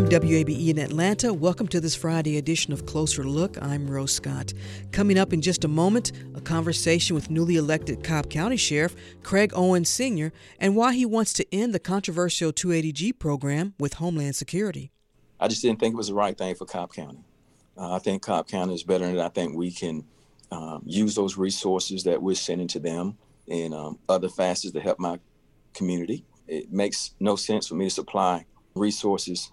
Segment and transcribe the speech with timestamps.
[0.00, 3.62] From WABE in Atlanta, welcome to this Friday edition of Closer Look.
[3.62, 4.54] I'm Rose Scott.
[4.92, 9.52] Coming up in just a moment, a conversation with newly elected Cobb County Sheriff Craig
[9.54, 10.32] Owens Sr.
[10.58, 14.90] and why he wants to end the controversial 287G program with Homeland Security.
[15.38, 17.22] I just didn't think it was the right thing for Cobb County.
[17.76, 20.06] Uh, I think Cobb County is better, and I think we can
[20.50, 24.98] um, use those resources that we're sending to them in um, other facets to help
[24.98, 25.20] my
[25.74, 26.24] community.
[26.48, 29.52] It makes no sense for me to supply resources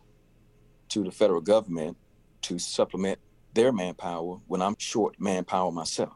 [0.89, 1.97] to the federal government
[2.43, 3.19] to supplement
[3.53, 6.13] their manpower when I'm short manpower myself.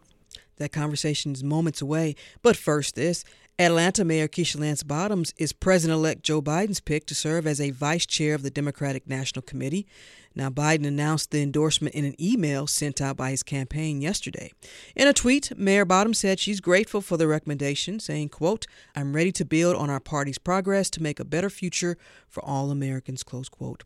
[0.58, 2.16] That conversation is moments away.
[2.44, 3.24] But first, this
[3.58, 7.72] Atlanta Mayor Keisha Lance Bottoms is President elect Joe Biden's pick to serve as a
[7.72, 9.88] vice chair of the Democratic National Committee.
[10.34, 14.54] Now, Biden announced the endorsement in an email sent out by his campaign yesterday.
[14.96, 18.66] In a tweet, Mayor Bottoms said she's grateful for the recommendation, saying, quote,
[18.96, 21.98] I'm ready to build on our party's progress to make a better future
[22.30, 23.84] for all Americans, close quote.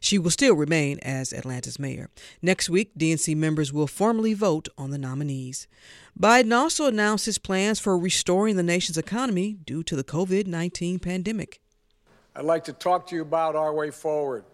[0.00, 2.08] She will still remain as Atlanta's mayor.
[2.40, 5.68] Next week, DNC members will formally vote on the nominees.
[6.18, 10.98] Biden also announced his plans for restoring the nation's economy due to the COVID 19
[10.98, 11.60] pandemic.
[12.34, 14.44] I'd like to talk to you about our way forward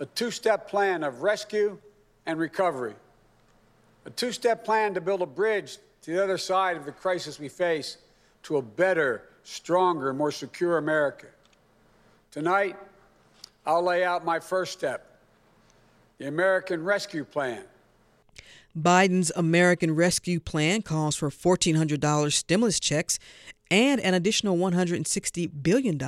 [0.00, 1.78] a two step plan of rescue
[2.26, 2.94] and recovery,
[4.06, 7.38] a two step plan to build a bridge to the other side of the crisis
[7.38, 7.98] we face
[8.42, 11.26] to a better, stronger, more secure America.
[12.30, 12.76] Tonight,
[13.66, 15.06] I'll lay out my first step
[16.18, 17.64] the American Rescue Plan.
[18.78, 23.18] Biden's American Rescue Plan calls for $1,400 stimulus checks
[23.70, 25.98] and an additional $160 billion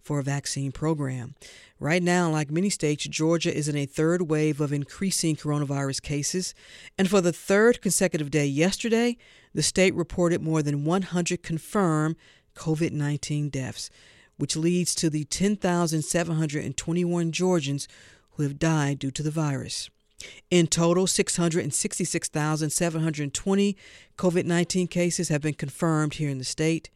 [0.00, 1.34] for a vaccine program.
[1.78, 6.54] Right now, like many states, Georgia is in a third wave of increasing coronavirus cases.
[6.98, 9.16] And for the third consecutive day yesterday,
[9.54, 12.16] the state reported more than 100 confirmed
[12.54, 13.90] COVID 19 deaths
[14.38, 17.86] which leads to the 10,721 Georgians
[18.32, 19.90] who have died due to the virus.
[20.50, 23.76] In total, 666,720
[24.16, 26.90] COVID 19 cases have been confirmed here in the state,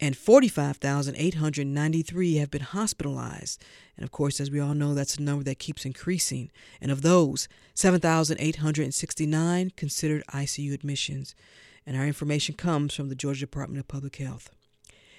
[0.00, 3.62] and 45,893 have been hospitalized.
[3.96, 6.50] And of course, as we all know, that's a number that keeps increasing.
[6.80, 11.36] And of those, 7,869 considered ICU admissions.
[11.86, 14.50] And our information comes from the Georgia Department of Public Health.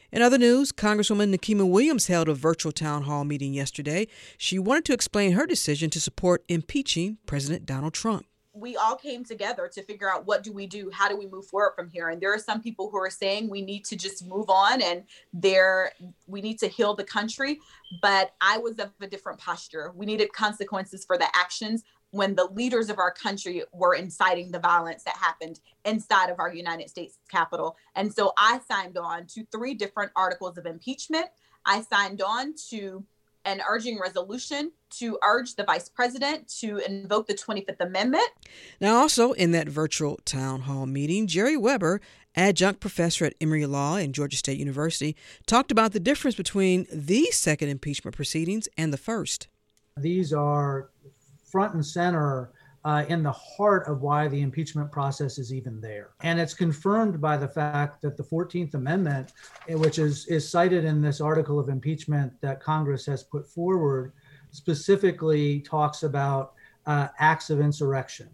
[0.10, 4.08] In other news, Congresswoman Nikema Williams held a virtual town hall meeting yesterday.
[4.38, 8.26] She wanted to explain her decision to support impeaching President Donald Trump.
[8.54, 11.46] We all came together to figure out what do we do how do we move
[11.46, 12.08] forward from here?
[12.08, 15.04] And there are some people who are saying we need to just move on and
[15.34, 15.92] there
[16.26, 17.60] we need to heal the country
[18.02, 19.92] but i was of a different posture.
[19.94, 24.60] We needed consequences for the actions when the leaders of our country were inciting the
[24.60, 27.76] violence that happened inside of our United States Capitol.
[27.96, 31.28] And so I signed on to three different articles of impeachment.
[31.66, 33.06] I signed on to
[33.48, 38.28] an urging resolution to urge the vice president to invoke the 25th Amendment.
[38.82, 42.02] Now, also in that virtual town hall meeting, Jerry Weber,
[42.36, 45.16] adjunct professor at Emory Law and Georgia State University,
[45.46, 49.48] talked about the difference between the second impeachment proceedings and the first.
[49.96, 50.90] These are
[51.52, 52.52] front and center
[52.86, 56.12] uh, in the heart of why the impeachment process is even there.
[56.22, 59.34] And it's confirmed by the fact that the 14th Amendment,
[59.68, 64.14] which is, is cited in this article of impeachment that Congress has put forward,
[64.52, 66.54] specifically talks about
[66.86, 68.30] uh, acts of insurrection.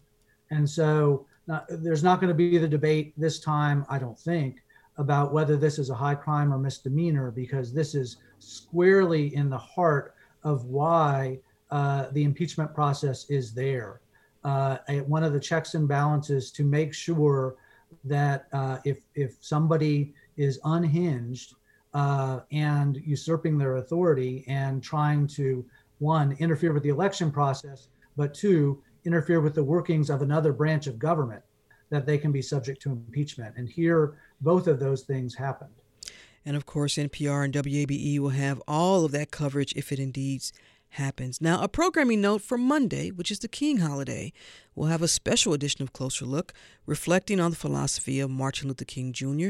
[0.52, 4.58] And so uh, there's not going to be the debate this time, I don't think,
[4.98, 9.58] about whether this is a high crime or misdemeanor, because this is squarely in the
[9.58, 10.14] heart
[10.44, 11.40] of why
[11.74, 14.00] uh, the impeachment process is there.
[14.44, 14.78] Uh,
[15.08, 17.56] one of the checks and balances to make sure
[18.04, 21.56] that uh, if if somebody is unhinged
[21.96, 25.66] uh, and usurping their authority and trying to
[25.98, 27.88] one interfere with the election process,
[28.18, 31.42] but two interfere with the workings of another branch of government,
[31.90, 33.56] that they can be subject to impeachment.
[33.58, 35.74] And here, both of those things happened.
[36.46, 40.44] And of course, NPR and WABE will have all of that coverage if it indeed
[40.94, 41.42] happens.
[41.42, 44.34] Now, a programming note for Monday, which is the King holiday,
[44.76, 46.54] will have a special edition of Closer Look
[46.86, 49.50] reflecting on the philosophy of Martin Luther King Jr.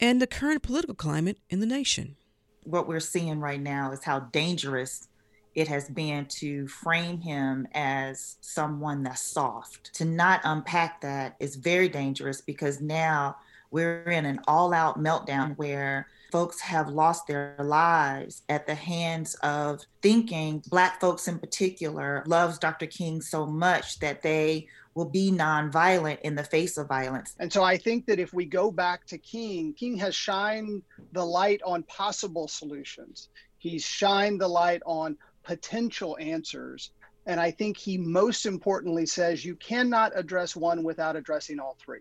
[0.00, 2.16] and the current political climate in the nation.
[2.64, 5.08] What we're seeing right now is how dangerous
[5.54, 9.92] it has been to frame him as someone that's soft.
[9.94, 13.36] To not unpack that is very dangerous because now
[13.70, 19.34] we're in an all out meltdown where folks have lost their lives at the hands
[19.36, 20.62] of thinking.
[20.68, 26.34] Black folks in particular loves dr king so much that they will be nonviolent in
[26.34, 27.34] the face of violence.
[27.38, 30.82] And so i think that if we go back to king king has shined
[31.12, 33.28] the light on possible solutions.
[33.58, 36.90] He's shined the light on potential answers.
[37.26, 42.00] And i think he most importantly says you cannot address one without addressing all three.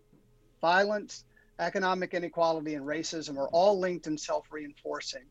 [0.61, 1.23] Violence
[1.59, 5.23] economic inequality and racism are all linked and self reinforcing.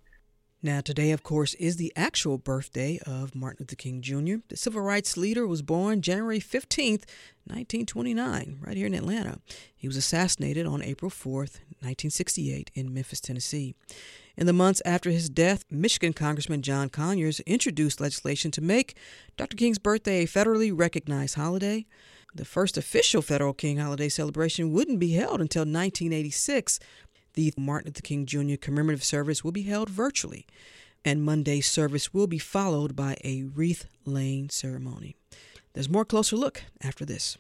[0.63, 4.37] Now, today, of course, is the actual birthday of Martin Luther King Jr.
[4.49, 7.05] The civil rights leader was born January 15th,
[7.45, 9.39] 1929, right here in Atlanta.
[9.77, 13.75] He was assassinated on April 4th, 1968, in Memphis, Tennessee.
[14.37, 18.97] In the months after his death, Michigan Congressman John Conyers introduced legislation to make
[19.37, 19.57] Dr.
[19.57, 21.87] King's birthday a federally recognized holiday.
[22.35, 26.79] The first official federal King holiday celebration wouldn't be held until 1986.
[27.35, 28.57] The Martin Luther King Jr.
[28.61, 30.47] commemorative service will be held virtually,
[31.05, 35.17] and Monday's service will be followed by a wreath laying ceremony.
[35.73, 37.39] There's more closer look after this.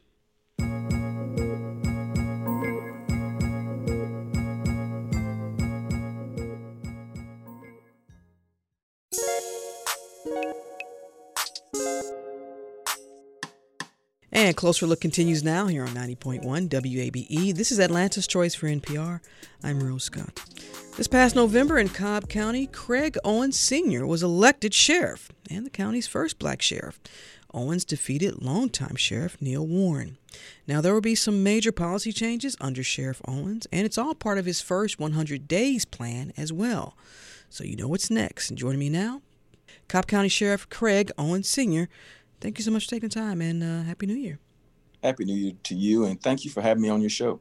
[14.36, 17.54] And Closer Look continues now here on 90.1 WABE.
[17.56, 19.20] This is Atlanta's Choice for NPR.
[19.64, 20.38] I'm Rose Scott.
[20.98, 24.06] This past November in Cobb County, Craig Owens Sr.
[24.06, 27.00] was elected sheriff and the county's first black sheriff.
[27.54, 30.18] Owens defeated longtime Sheriff Neil Warren.
[30.66, 34.36] Now, there will be some major policy changes under Sheriff Owens, and it's all part
[34.36, 36.94] of his first 100 days plan as well.
[37.48, 38.50] So, you know what's next.
[38.50, 39.22] And joining me now,
[39.88, 41.88] Cobb County Sheriff Craig Owens Sr
[42.46, 44.38] thank you so much for taking time and uh, happy new year.
[45.02, 47.40] Happy new year to you and thank you for having me on your show.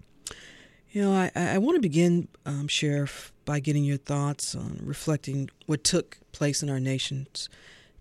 [0.89, 5.49] You know i, I want to begin um, sheriff by getting your thoughts on reflecting
[5.67, 7.49] what took place in our nation's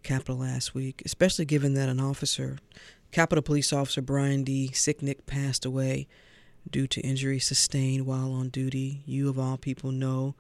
[0.03, 2.59] capital last week especially given that an officer
[3.11, 4.71] capitol police officer brian d.
[4.73, 6.07] Sicknick passed away
[6.71, 9.03] due to injury sustained while on duty.
[9.05, 10.37] You of all people know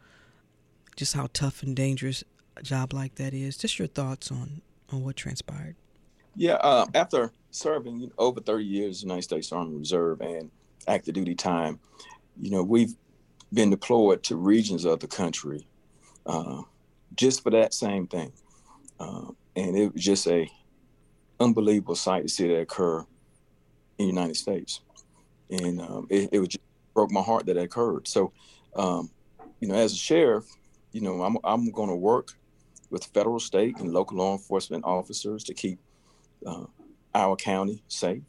[0.96, 2.24] just how tough and dangerous
[2.56, 3.58] a job like that is.
[3.58, 5.74] Just your thoughts on on what transpired
[6.36, 10.50] yeah, uh, after serving over 30 years in the United States Army Reserve and
[10.88, 11.78] active duty time,
[12.40, 12.94] you know, we've
[13.52, 15.66] been deployed to regions of the country
[16.26, 16.62] uh,
[17.14, 18.32] just for that same thing.
[18.98, 19.26] Uh,
[19.56, 20.50] and it was just a
[21.38, 23.00] unbelievable sight to see that occur
[23.98, 24.80] in the United States.
[25.50, 26.64] And um, it, it just
[26.94, 28.08] broke my heart that it occurred.
[28.08, 28.32] So,
[28.74, 29.10] um,
[29.60, 30.46] you know, as a sheriff,
[30.92, 32.32] you know, I'm, I'm going to work
[32.90, 35.78] with federal, state, and local law enforcement officers to keep
[36.46, 36.66] uh,
[37.14, 38.22] our county safe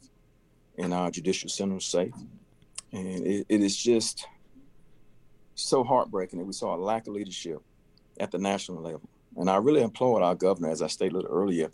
[0.78, 2.14] and our judicial center safe.
[2.92, 4.26] And it, it is just
[5.54, 7.58] so heartbreaking that we saw a lack of leadership
[8.20, 9.08] at the national level.
[9.36, 11.70] And I really applaud our governor, as I stated earlier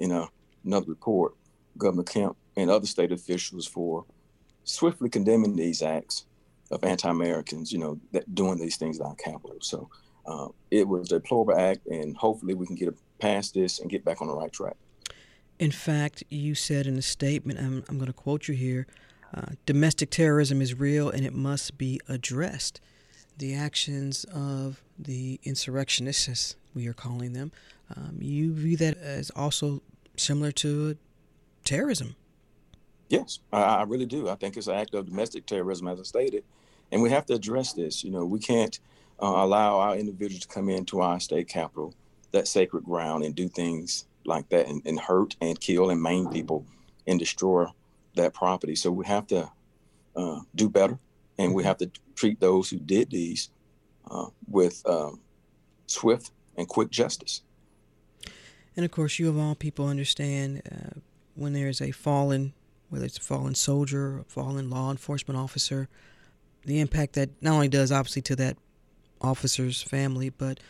[0.00, 0.28] in a,
[0.64, 1.34] another report,
[1.78, 4.04] Governor Kemp and other state officials for
[4.64, 6.26] swiftly condemning these acts
[6.70, 9.58] of anti-Americans, you know, that doing these things at our capital.
[9.60, 9.88] So
[10.26, 14.04] uh, it was a deplorable act, and hopefully we can get past this and get
[14.04, 14.76] back on the right track.
[15.58, 18.86] In fact, you said in a statement, I'm, I'm going to quote you here
[19.34, 22.80] uh, domestic terrorism is real and it must be addressed.
[23.38, 27.52] The actions of the insurrectionists, as we are calling them,
[27.94, 29.82] um, you view that as also
[30.16, 30.96] similar to
[31.64, 32.16] terrorism.
[33.08, 34.28] Yes, I, really do.
[34.28, 36.44] I think it's an act of domestic terrorism, as I stated,
[36.90, 38.02] and we have to address this.
[38.02, 38.78] You know, we can't
[39.22, 41.94] uh, allow our individuals to come into our state capital,
[42.32, 46.28] that sacred ground, and do things like that and, and hurt and kill and maim
[46.28, 46.66] people
[47.06, 47.66] and destroy
[48.14, 48.74] that property.
[48.74, 49.50] So we have to
[50.16, 50.98] uh, do better,
[51.38, 53.50] and we have to treat those who did these
[54.10, 55.20] uh, with um,
[55.86, 57.42] swift and quick justice.
[58.76, 61.00] And of course, you of all people understand uh,
[61.34, 62.52] when there is a fallen,
[62.88, 65.88] whether it's a fallen soldier, a fallen law enforcement officer,
[66.64, 68.56] the impact that not only does obviously to that
[69.20, 70.60] officer's family, but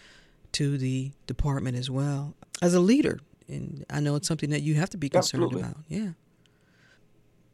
[0.53, 2.35] to the department as well.
[2.63, 5.69] As a leader, and I know it's something that you have to be concerned Absolutely.
[5.69, 5.85] about.
[5.89, 6.11] Yeah.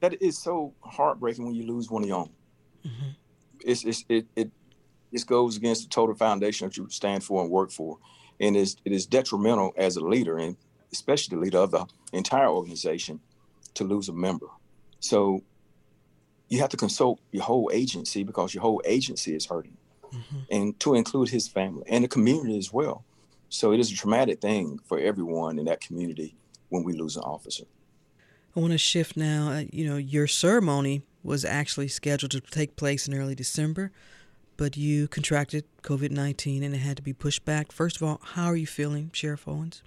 [0.01, 2.31] That is so heartbreaking when you lose one of your own.
[2.85, 3.11] mm-hmm.
[3.65, 4.51] it's, it's, it, it,
[5.13, 7.99] this goes against the total foundation that you stand for and work for.
[8.41, 10.57] And it's, it is detrimental as a leader, and
[10.93, 13.21] especially the leader of the entire organization,
[13.75, 14.47] to lose a member.
[15.01, 15.43] So
[16.49, 19.77] you have to consult your whole agency because your whole agency is hurting,
[20.13, 20.39] mm-hmm.
[20.51, 23.05] and to include his family and the community as well.
[23.53, 26.35] So it is a traumatic thing for everyone in that community
[26.71, 27.65] when we lose an officer.
[28.57, 29.51] I want to shift now.
[29.51, 33.93] Uh, you know, your ceremony was actually scheduled to take place in early December,
[34.57, 37.73] but you contracted COVID 19 and it had to be pushed back.
[37.73, 39.83] First of all, how are you feeling, Sheriff Owens?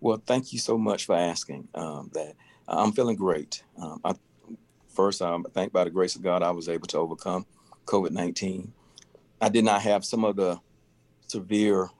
[0.00, 2.36] Well, thank you so much for asking um, that.
[2.66, 3.64] I'm feeling great.
[3.80, 4.14] Um, I,
[4.88, 7.44] first, I thank by the grace of God, I was able to overcome
[7.84, 8.72] COVID 19.
[9.42, 10.58] I did not have some of the
[11.26, 11.90] severe,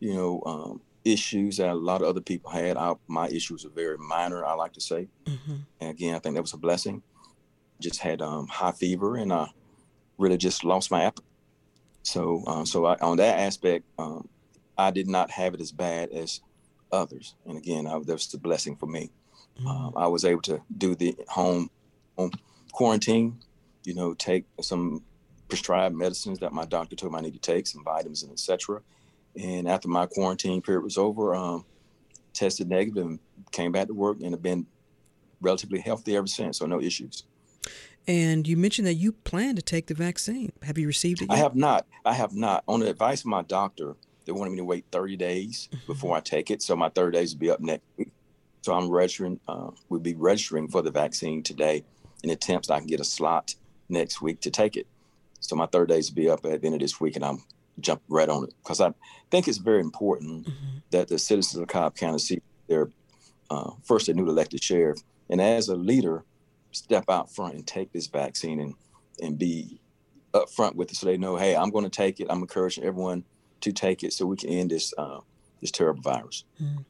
[0.00, 2.76] you know, um, issues that a lot of other people had.
[2.76, 5.08] I, my issues are very minor, I like to say.
[5.24, 5.56] Mm-hmm.
[5.80, 7.02] And again, I think that was a blessing.
[7.80, 9.48] Just had um, high fever and I
[10.18, 11.24] really just lost my appetite.
[12.02, 14.28] So, um, so I, on that aspect, um,
[14.76, 16.40] I did not have it as bad as
[16.92, 17.34] others.
[17.46, 19.10] And again, I, that was a blessing for me.
[19.58, 19.66] Mm-hmm.
[19.66, 21.70] Um, I was able to do the home,
[22.16, 22.32] home
[22.72, 23.38] quarantine,
[23.84, 25.02] you know, take some
[25.48, 28.80] prescribed medicines that my doctor told me I need to take, some vitamins and etc.
[29.38, 31.64] And after my quarantine period was over, um,
[32.34, 33.18] tested negative and
[33.52, 34.66] came back to work and have been
[35.40, 36.58] relatively healthy ever since.
[36.58, 37.24] So no issues.
[38.06, 40.52] And you mentioned that you plan to take the vaccine.
[40.62, 41.34] Have you received it yet?
[41.34, 41.86] I have not.
[42.04, 42.64] I have not.
[42.66, 45.86] On the advice of my doctor, they wanted me to wait 30 days mm-hmm.
[45.86, 46.62] before I take it.
[46.62, 48.10] So my 30 days will be up next week.
[48.62, 51.84] So I'm registering, uh, we'll be registering for the vaccine today
[52.24, 53.54] in attempts I can get a slot
[53.88, 54.86] next week to take it.
[55.40, 57.42] So my third days will be up at the end of this week and I'm
[57.80, 58.92] jump right on it because I
[59.30, 60.78] think it's very important mm-hmm.
[60.90, 62.90] that the citizens of Cobb County see their
[63.50, 64.98] uh, first a new elected sheriff,
[65.30, 66.24] and as a leader,
[66.72, 68.74] step out front and take this vaccine and
[69.20, 69.80] and be
[70.34, 72.26] upfront with it so they know, hey, I'm going to take it.
[72.30, 73.24] I'm encouraging everyone
[73.60, 75.20] to take it so we can end this uh,
[75.60, 76.44] this terrible virus.
[76.62, 76.84] Mm.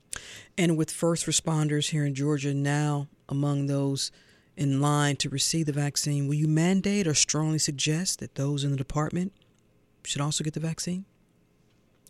[0.57, 4.11] And with first responders here in Georgia now among those
[4.57, 8.73] in line to receive the vaccine, will you mandate or strongly suggest that those in
[8.73, 9.33] the department
[10.08, 11.04] should also get the vaccine?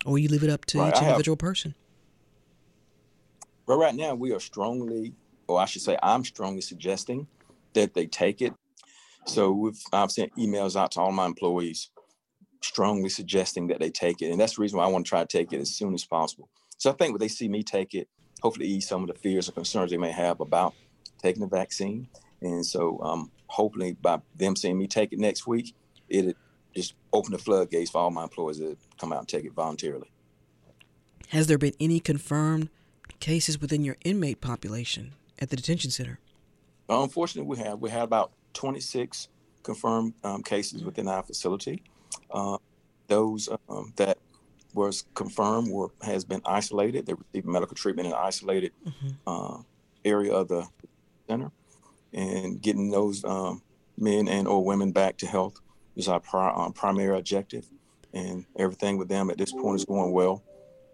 [0.05, 1.75] Or you leave it up to right, each individual have, person?
[3.67, 5.13] Well, right now we are strongly,
[5.47, 7.27] or I should say, I'm strongly suggesting
[7.73, 8.53] that they take it.
[9.25, 11.91] So we've, I've sent emails out to all my employees
[12.61, 14.31] strongly suggesting that they take it.
[14.31, 16.05] And that's the reason why I want to try to take it as soon as
[16.05, 16.49] possible.
[16.77, 18.07] So I think when they see me take it,
[18.41, 20.73] hopefully ease some of the fears or concerns they may have about
[21.21, 22.07] taking the vaccine.
[22.41, 25.75] And so um, hopefully by them seeing me take it next week,
[26.07, 26.37] it
[26.75, 30.09] just open the floodgates for all my employees to come out and take it voluntarily.
[31.29, 32.69] Has there been any confirmed
[33.19, 36.19] cases within your inmate population at the detention center?
[36.87, 37.79] Unfortunately, we have.
[37.79, 39.27] We had about 26
[39.61, 41.83] confirmed um, cases within our facility.
[42.31, 42.57] Uh,
[43.07, 44.17] those um, that
[44.73, 47.05] was confirmed were has been isolated.
[47.05, 49.09] They received medical treatment in an isolated mm-hmm.
[49.27, 49.61] uh,
[50.05, 50.67] area of the
[51.27, 51.51] center,
[52.13, 53.61] and getting those um,
[53.97, 55.59] men and or women back to health
[55.95, 57.65] is our pri- um, primary objective,
[58.13, 60.43] and everything with them at this point is going well,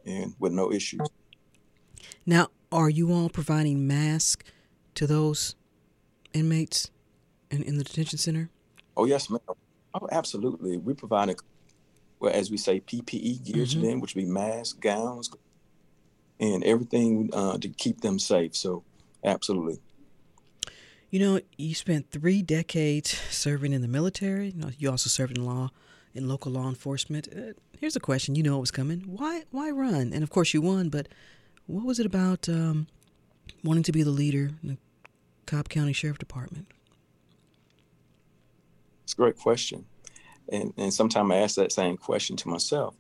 [0.05, 1.01] and with no issues.
[2.25, 4.45] Now, are you all providing masks
[4.95, 5.55] to those
[6.33, 6.91] inmates
[7.51, 8.49] in, in the detention center?
[8.97, 9.39] Oh yes, ma'am.
[9.47, 10.77] Oh, absolutely.
[10.77, 11.35] We provide, a,
[12.19, 13.81] well, as we say, PPE gear mm-hmm.
[13.81, 15.29] to them, which would be masks, gowns,
[16.39, 18.55] and everything uh, to keep them safe.
[18.55, 18.83] So,
[19.23, 19.79] absolutely.
[21.15, 24.49] You know, you spent three decades serving in the military.
[24.49, 25.71] You, know, you also served in law,
[26.13, 27.29] in local law enforcement.
[27.33, 28.99] Uh, here's a question: You know it was coming.
[29.07, 29.43] Why?
[29.49, 30.11] Why run?
[30.11, 30.89] And of course, you won.
[30.89, 31.07] But
[31.67, 32.87] what was it about um,
[33.63, 34.77] wanting to be the leader in the
[35.45, 36.67] Cobb County Sheriff Department?
[39.05, 39.85] It's a great question,
[40.51, 42.93] and and sometimes I ask that same question to myself,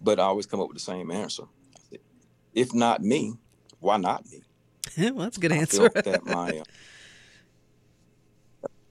[0.00, 1.44] but I always come up with the same answer.
[2.54, 3.34] If not me,
[3.78, 4.42] why not me?
[5.12, 5.90] well, that's a good I answer.
[5.90, 6.64] that my uh,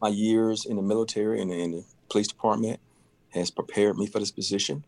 [0.02, 2.80] my years in the military and in the police department
[3.30, 4.84] has prepared me for this position.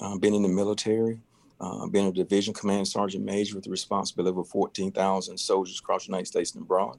[0.00, 1.20] Uh, been in the military,
[1.60, 6.10] uh, been a division command sergeant major with the responsibility of 14,000 soldiers across the
[6.10, 6.98] United States and abroad,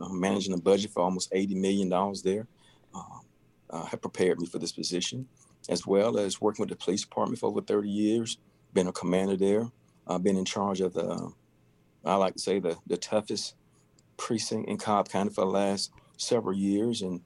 [0.00, 1.88] uh, managing a budget for almost $80 million
[2.24, 2.46] there.
[2.94, 3.20] Um,
[3.70, 5.28] uh, have prepared me for this position,
[5.68, 8.38] as well as working with the police department for over 30 years,
[8.74, 9.70] been a commander there,
[10.06, 11.32] I've been in charge of the,
[12.04, 13.54] I like to say, the, the toughest
[14.16, 17.20] precinct in Cobb County for the last several years, and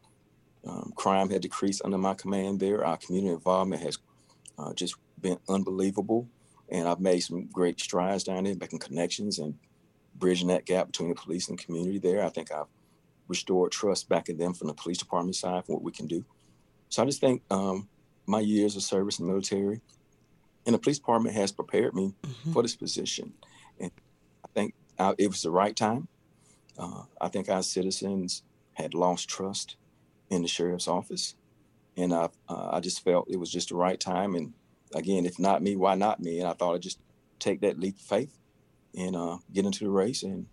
[0.66, 2.84] um, crime had decreased under my command there.
[2.84, 3.98] Our community involvement has
[4.58, 6.28] uh, just been unbelievable,
[6.68, 9.54] and I've made some great strides down there, making connections and
[10.16, 12.24] bridging that gap between the police and community there.
[12.24, 12.66] I think I've
[13.28, 16.24] restored trust back in them from the police department side for what we can do.
[16.88, 17.88] So I just think um,
[18.26, 19.80] my years of service in the military
[20.66, 22.52] and the police department has prepared me mm-hmm.
[22.52, 23.32] for this position.
[23.80, 23.90] And
[24.44, 26.08] I think I, it was the right time.
[26.78, 28.42] Uh, I think our citizens
[28.74, 29.76] had lost trust
[30.30, 31.34] in the sheriff's office.
[31.96, 34.34] And I, uh, I just felt it was just the right time.
[34.34, 34.52] And
[34.94, 36.40] again, if not me, why not me?
[36.40, 36.98] And I thought I'd just
[37.38, 38.36] take that leap of faith
[38.96, 40.46] and uh, get into the race and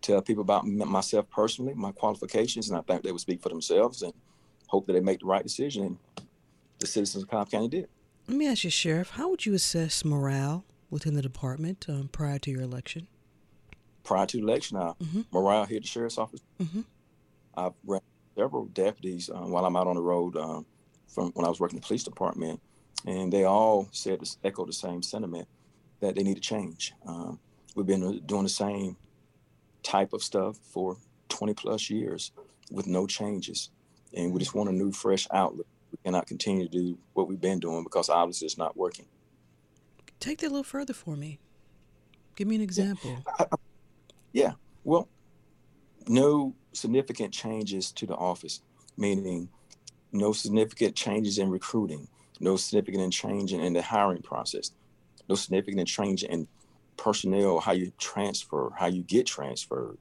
[0.00, 4.02] tell people about myself personally, my qualifications, and I think they would speak for themselves
[4.02, 4.12] and
[4.68, 5.84] hope that they make the right decision.
[5.84, 6.26] And
[6.78, 7.88] the citizens of Cobb County did.
[8.28, 12.38] Let me ask you, Sheriff, how would you assess morale within the department um, prior
[12.40, 13.08] to your election?
[14.04, 15.22] Prior to the election, uh, mm-hmm.
[15.32, 16.40] morale here at the sheriff's office.
[16.60, 16.82] Mm-hmm.
[17.58, 18.00] I've ran
[18.36, 20.64] several deputies um, while I'm out on the road um,
[21.08, 22.60] from when I was working in the police department,
[23.04, 25.48] and they all said this echo the same sentiment
[26.00, 26.94] that they need to change.
[27.06, 27.40] Um,
[27.74, 28.96] we've been doing the same
[29.82, 30.96] type of stuff for
[31.30, 32.30] 20 plus years
[32.70, 33.70] with no changes,
[34.14, 35.66] and we just want a new, fresh outlook.
[35.90, 39.06] We cannot continue to do what we've been doing because obviously it's not working.
[40.20, 41.38] Take that a little further for me.
[42.36, 43.18] Give me an example.
[43.26, 43.56] Yeah, I,
[44.32, 44.52] yeah.
[44.84, 45.08] well,
[46.08, 48.60] no significant changes to the office,
[48.96, 49.48] meaning
[50.12, 52.08] no significant changes in recruiting,
[52.40, 54.70] no significant change in the hiring process,
[55.28, 56.46] no significant change in
[56.96, 59.98] personnel, how you transfer, how you get transferred,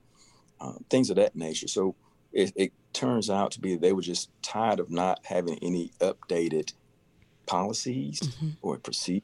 [0.60, 1.68] uh, things of that nature.
[1.68, 1.96] So
[2.34, 6.74] it, it, turns out to be they were just tired of not having any updated
[7.46, 8.50] policies mm-hmm.
[8.64, 9.22] or procedures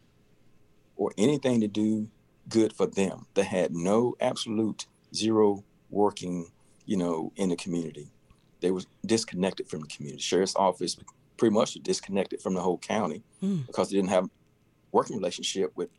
[0.95, 2.07] or anything to do
[2.49, 3.25] good for them.
[3.33, 6.51] They had no absolute zero working,
[6.85, 8.11] you know, in the community.
[8.61, 10.21] They were disconnected from the community.
[10.21, 10.97] Sheriff's office
[11.37, 13.65] pretty much disconnected from the whole county mm.
[13.67, 14.29] because they didn't have
[14.91, 15.89] working relationship with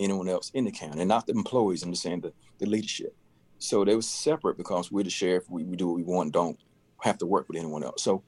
[0.00, 1.82] anyone else in the county, and not the employees.
[1.82, 3.14] I'm just saying the, the leadership.
[3.58, 5.44] So they were separate because we're the sheriff.
[5.50, 6.32] We, we do what we want.
[6.32, 6.58] Don't
[7.02, 8.02] have to work with anyone else.
[8.02, 8.22] So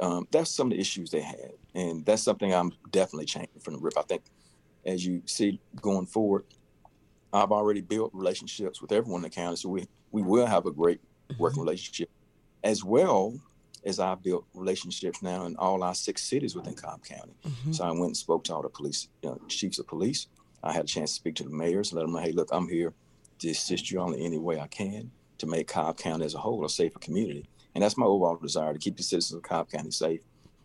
[0.00, 3.74] um, that's some of the issues they had, and that's something I'm definitely changing from
[3.74, 3.98] the rip.
[3.98, 4.22] I think
[4.86, 6.44] as you see going forward,
[7.32, 10.70] I've already built relationships with everyone in the county, so we we will have a
[10.70, 11.00] great
[11.36, 11.68] working mm-hmm.
[11.68, 12.10] relationship,
[12.64, 13.38] as well
[13.84, 17.34] as I've built relationships now in all our six cities within Cobb County.
[17.46, 17.72] Mm-hmm.
[17.72, 20.26] So I went and spoke to all the police you know, chiefs of police.
[20.62, 22.68] I had a chance to speak to the mayors, let them know, hey, look, I'm
[22.68, 22.92] here
[23.38, 26.64] to assist you on any way I can to make Cobb County as a whole
[26.64, 27.48] a safer community.
[27.74, 30.20] And that's my overall desire to keep the citizens of Cobb County safe,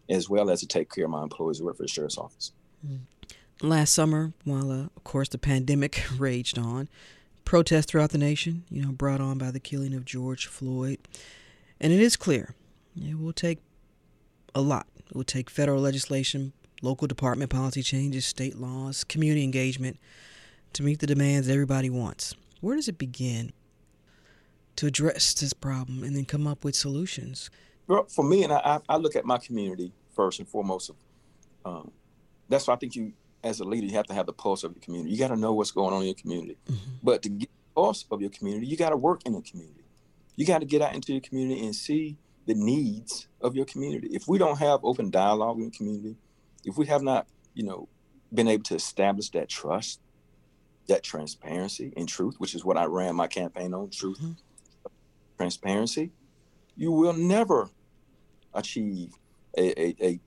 [0.09, 2.51] as well as to take care of my employees who work for the sheriff's office.
[2.85, 3.67] Mm-hmm.
[3.67, 6.89] Last summer, while uh, of course the pandemic raged on,
[7.45, 10.99] protests throughout the nation, you know, brought on by the killing of George Floyd,
[11.79, 12.55] and it is clear
[12.95, 13.59] it will take
[14.55, 14.87] a lot.
[15.09, 19.99] It will take federal legislation, local department policy changes, state laws, community engagement
[20.73, 22.35] to meet the demands everybody wants.
[22.61, 23.51] Where does it begin
[24.75, 27.49] to address this problem and then come up with solutions?
[27.87, 30.91] Well, for me, and I, I look at my community first and foremost.
[31.65, 31.91] Um,
[32.49, 34.73] that's why I think you, as a leader, you have to have the pulse of
[34.73, 35.11] your community.
[35.11, 36.57] You got to know what's going on in your community.
[36.69, 36.91] Mm-hmm.
[37.03, 39.83] But to get the pulse of your community, you got to work in the community.
[40.35, 44.07] You got to get out into your community and see the needs of your community.
[44.11, 46.15] If we don't have open dialogue in the community,
[46.65, 47.87] if we have not, you know,
[48.33, 49.99] been able to establish that trust,
[50.87, 54.31] that transparency and truth, which is what I ran my campaign on, truth, mm-hmm.
[55.37, 56.11] transparency,
[56.75, 57.69] you will never
[58.53, 59.13] achieve
[59.57, 60.19] a a a,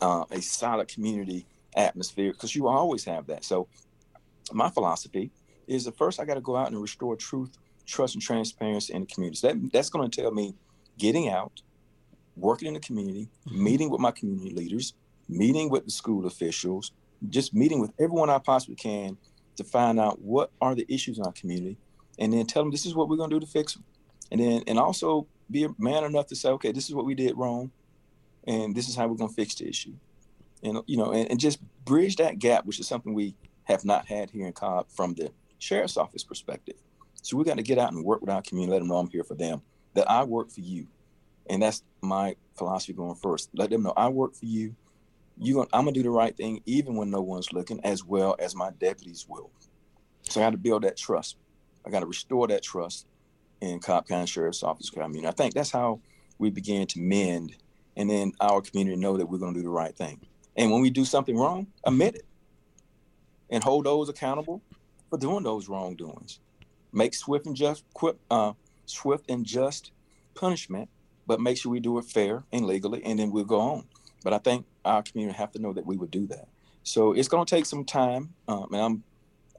[0.00, 1.46] uh, a solid community
[1.78, 3.44] atmosphere because you always have that.
[3.44, 3.68] So
[4.52, 5.30] my philosophy
[5.66, 9.02] is that first I got to go out and restore truth, trust, and transparency in
[9.02, 9.36] the community.
[9.36, 10.54] So that that's going to tell me
[10.98, 11.62] getting out,
[12.36, 13.62] working in the community, mm-hmm.
[13.62, 14.94] meeting with my community leaders,
[15.28, 16.92] meeting with the school officials,
[17.28, 19.16] just meeting with everyone I possibly can
[19.56, 21.76] to find out what are the issues in our community,
[22.18, 23.84] and then tell them this is what we're going to do to fix them,
[24.30, 27.14] and then and also be a man enough to say, okay, this is what we
[27.14, 27.70] did wrong,
[28.46, 29.94] and this is how we're going to fix the issue,
[30.62, 34.06] and you know, and, and just bridge that gap, which is something we have not
[34.06, 36.76] had here in Cobb from the sheriff's office perspective.
[37.22, 39.10] So we got to get out and work with our community, let them know I'm
[39.10, 39.60] here for them,
[39.94, 40.86] that I work for you,
[41.50, 43.50] and that's my philosophy going first.
[43.54, 44.74] Let them know I work for you
[45.40, 48.54] you I'm gonna do the right thing even when no one's looking, as well as
[48.54, 49.50] my deputies will.
[50.22, 51.36] So I got to build that trust.
[51.86, 53.06] I got to restore that trust
[53.60, 55.26] in Cobb County Sheriff's Office community.
[55.26, 56.00] I think that's how
[56.38, 57.56] we begin to mend,
[57.96, 60.20] and then our community know that we're gonna do the right thing.
[60.56, 62.26] And when we do something wrong, admit it,
[63.50, 64.62] and hold those accountable
[65.08, 66.40] for doing those wrongdoings.
[66.92, 67.84] Make swift and just,
[68.30, 68.52] uh,
[68.86, 69.92] swift and just
[70.34, 70.88] punishment,
[71.26, 73.84] but make sure we do it fair and legally, and then we'll go on.
[74.24, 76.48] But I think our community have to know that we would do that.
[76.82, 79.04] So it's going to take some time, um, and I'm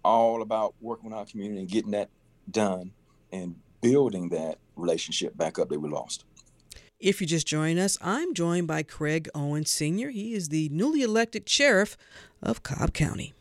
[0.04, 2.10] all about working with our community and getting that
[2.50, 2.92] done
[3.32, 6.26] and building that relationship back up that we lost.
[7.00, 10.10] If you just join us, I'm joined by Craig Owen Sr.
[10.10, 11.96] He is the newly elected sheriff
[12.44, 13.34] of Cobb County.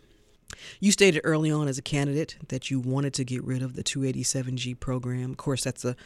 [0.79, 3.83] You stated early on as a candidate that you wanted to get rid of the
[3.83, 5.33] 287G program.
[5.33, 5.97] Of course, that's a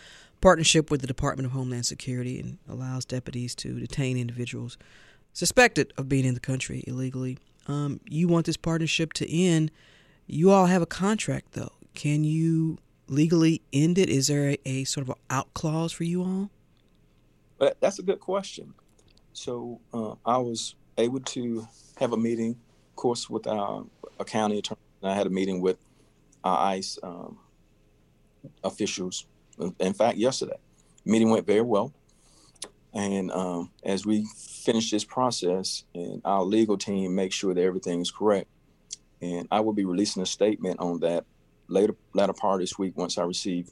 [0.40, 4.78] partnership with the Department of Homeland Security and allows deputies to detain individuals
[5.34, 7.36] suspected of being in the country illegally.
[7.68, 9.70] Um, you want this partnership to end.
[10.26, 11.72] You all have a contract, though.
[11.92, 14.08] Can you legally end it?
[14.08, 16.50] Is there a, a sort of an out clause for you all?
[17.62, 18.74] But that's a good question.
[19.34, 22.56] So uh, I was able to have a meeting,
[22.90, 23.84] of course, with our,
[24.18, 24.80] our county attorney.
[25.00, 25.76] I had a meeting with
[26.42, 27.38] our ICE um,
[28.64, 29.26] officials.
[29.78, 30.56] In fact, yesterday,
[31.04, 31.92] meeting went very well.
[32.92, 38.00] And um, as we finish this process, and our legal team make sure that everything
[38.00, 38.48] is correct,
[39.20, 41.26] and I will be releasing a statement on that
[41.68, 43.70] later latter part of this week once I receive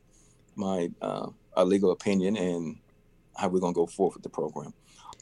[0.55, 1.31] my uh,
[1.65, 2.77] legal opinion and
[3.37, 4.73] how we're going to go forward with the program.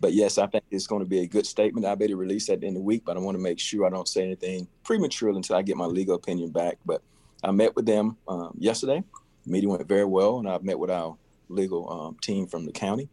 [0.01, 1.87] But yes, I think it's going to be a good statement.
[1.87, 3.87] I better release at the end of the week, but I want to make sure
[3.87, 6.79] I don't say anything premature until I get my legal opinion back.
[6.87, 7.03] But
[7.43, 9.03] I met with them um, yesterday.
[9.45, 11.17] The meeting went very well, and I've met with our
[11.49, 13.09] legal um, team from the county.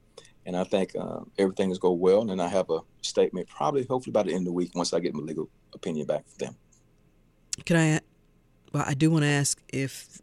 [0.45, 2.29] And I think uh, everything is going well.
[2.29, 4.99] And I have a statement probably, hopefully, by the end of the week once I
[4.99, 6.55] get my legal opinion back from them.
[7.65, 7.99] Can I?
[8.71, 10.21] Well, I do want to ask if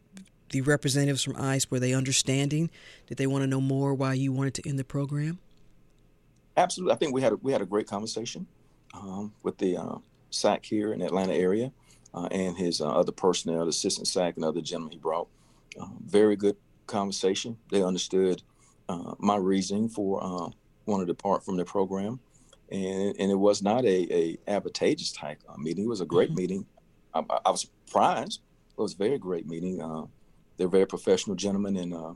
[0.52, 2.70] the representatives from ICE were they understanding?
[3.06, 5.38] Did they want to know more why you wanted to end the program?
[6.56, 6.94] Absolutely.
[6.94, 8.46] I think we had a, we had a great conversation
[8.94, 9.96] um, with the uh,
[10.30, 11.72] SAC here in the Atlanta area
[12.14, 15.28] uh, and his uh, other personnel, the assistant SAC and other gentlemen he brought.
[15.80, 17.56] Um, very good conversation.
[17.70, 18.42] They understood
[18.88, 20.48] uh, my reasoning for uh,
[20.86, 22.20] wanting to depart from the program,
[22.70, 25.84] and and it was not a, a advantageous type meeting.
[25.84, 26.38] It was a great mm-hmm.
[26.38, 26.66] meeting.
[27.14, 28.40] I, I, was surprised.
[28.76, 29.80] It was a very great meeting.
[29.80, 30.04] Uh,
[30.62, 32.12] they're very professional gentlemen, and uh,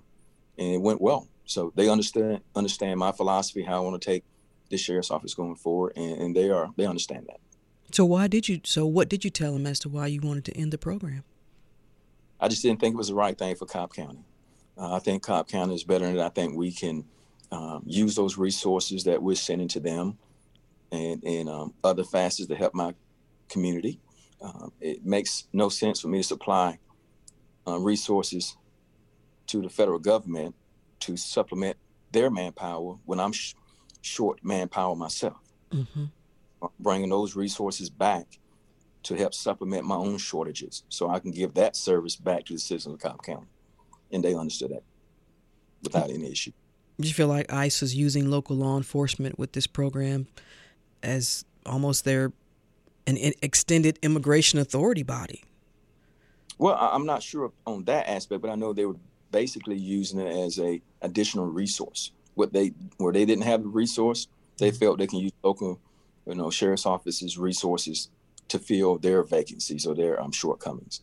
[0.57, 1.27] and it went well.
[1.47, 4.23] So they understand understand my philosophy, how I want to take
[4.71, 7.41] the sheriff's office going forward, and, and they are they understand that.
[7.91, 8.61] So why did you?
[8.63, 11.25] So what did you tell them as to why you wanted to end the program?
[12.39, 14.25] I just didn't think it was the right thing for Cobb County.
[14.79, 17.05] Uh, I think Cobb County is better, and I think we can
[17.51, 20.19] um, use those resources that we're sending to them
[20.93, 22.95] and, and um, other facets to help my
[23.49, 23.99] community.
[24.41, 26.79] Um, it makes no sense for me to supply
[27.67, 28.57] uh, resources
[29.49, 30.55] to the federal government
[31.01, 31.77] to supplement
[32.13, 33.55] their manpower when I'm sh-
[34.01, 35.39] short manpower myself.
[35.71, 36.05] Mm-hmm.
[36.63, 38.39] Uh, bringing those resources back
[39.03, 42.59] to help supplement my own shortages so I can give that service back to the
[42.59, 43.47] citizens of Cobb County.
[44.11, 44.83] And they understood that
[45.83, 46.53] without any issue.
[46.99, 50.27] Do you feel like ICE is using local law enforcement with this program
[51.03, 52.33] as almost their
[53.07, 55.45] an extended immigration authority body?
[56.59, 58.97] Well, I'm not sure on that aspect, but I know they were
[59.31, 62.13] basically using it as a additional resource.
[62.35, 64.79] What they where they didn't have the resource, they mm-hmm.
[64.79, 65.81] felt they can use local,
[66.27, 68.09] you know, sheriff's offices resources
[68.49, 71.03] to fill their vacancies or their um, shortcomings.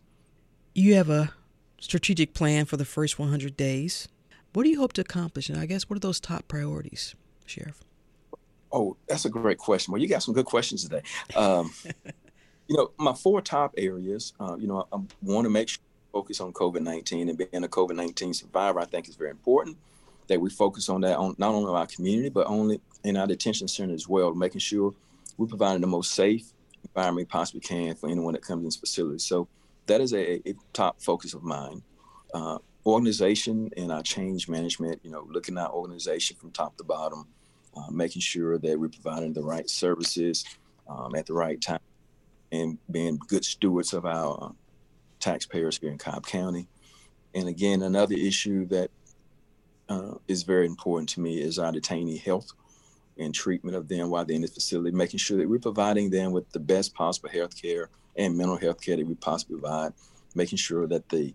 [0.74, 1.34] You have a
[1.80, 4.08] strategic plan for the first 100 days.
[4.54, 5.50] What do you hope to accomplish?
[5.50, 7.84] And I guess what are those top priorities, Sheriff?
[8.72, 9.92] Oh, that's a great question.
[9.92, 11.02] Well, you got some good questions today.
[11.36, 11.74] Um,
[12.68, 15.82] you know, my four top areas, uh, you know, I, I want to make sure
[16.14, 19.78] focus on COVID 19 and being a COVID 19 survivor, I think is very important
[20.28, 23.68] that we focus on that on not only our community, but only in our detention
[23.68, 24.94] center as well, making sure
[25.38, 28.76] we're providing the most safe environment we possibly can for anyone that comes in this
[28.76, 29.20] facility.
[29.20, 29.48] So
[29.88, 31.82] that is a, a top focus of mine.
[32.34, 36.84] Uh, organization and our change management, you know, looking at our organization from top to
[36.84, 37.28] bottom,
[37.76, 40.46] uh, making sure that we're providing the right services
[40.88, 41.80] um, at the right time
[42.54, 44.50] and being good stewards of our uh,
[45.20, 46.68] taxpayers here in Cobb County.
[47.34, 48.92] And again, another issue that
[49.90, 52.52] uh, is very important to me is our detainee health
[53.18, 56.32] and treatment of them while they're in the facility, making sure that we're providing them
[56.32, 59.94] with the best possible health care and mental health care that we possibly provide,
[60.36, 61.34] making sure that the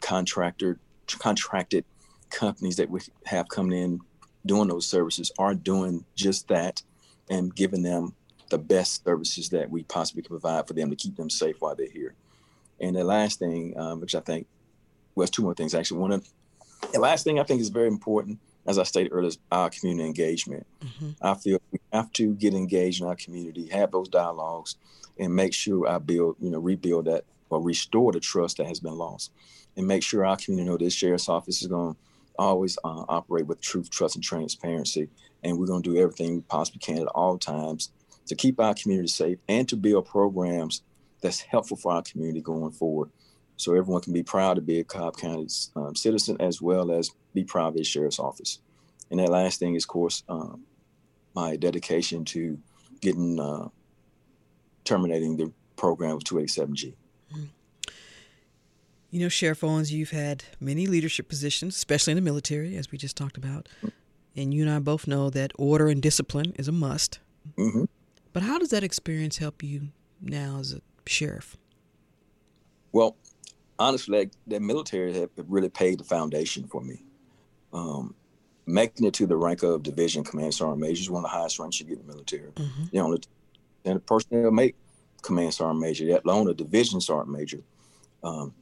[0.00, 1.84] contractor contracted
[2.30, 4.00] companies that we have coming in
[4.44, 6.82] doing those services are doing just that
[7.30, 8.12] and giving them
[8.52, 11.74] the best services that we possibly can provide for them to keep them safe while
[11.74, 12.14] they're here.
[12.80, 14.46] And the last thing, um, which I think,
[15.14, 16.00] well, two more things actually.
[16.00, 16.28] One of
[16.92, 20.06] the last thing I think is very important, as I stated earlier, is our community
[20.06, 20.66] engagement.
[20.84, 21.10] Mm-hmm.
[21.22, 24.76] I feel we have to get engaged in our community, have those dialogues,
[25.18, 28.80] and make sure I build, you know, rebuild that or restore the trust that has
[28.80, 29.30] been lost,
[29.76, 31.98] and make sure our community know this sheriff's office is going to
[32.38, 35.08] always uh, operate with truth, trust, and transparency,
[35.42, 37.90] and we're going to do everything we possibly can at all times
[38.32, 40.82] to keep our community safe and to build programs
[41.20, 43.10] that's helpful for our community going forward.
[43.58, 47.10] So everyone can be proud to be a Cobb County um, citizen as well as
[47.34, 48.58] be proud of their sheriff's office.
[49.10, 50.62] And that last thing is, of course, um,
[51.34, 52.58] my dedication to
[53.02, 53.68] getting uh,
[54.84, 56.94] terminating the program of 287G.
[59.10, 62.96] You know, Sheriff Owens, you've had many leadership positions, especially in the military, as we
[62.96, 63.68] just talked about.
[64.34, 67.18] And you and I both know that order and discipline is a must.
[67.58, 67.84] Mm-hmm.
[68.32, 69.88] But how does that experience help you
[70.20, 71.56] now as a sheriff?
[72.92, 73.16] Well,
[73.78, 77.02] honestly, that, that military have really paid the foundation for me.
[77.72, 78.14] Um,
[78.66, 81.58] making it to the rank of division command sergeant major is one of the highest
[81.58, 82.50] ranks you get in the military.
[82.52, 82.84] Mm-hmm.
[82.92, 83.18] You know,
[83.84, 84.76] and the person that'll make
[85.22, 87.60] command sergeant major, let alone a division sergeant major.
[88.22, 88.54] Um,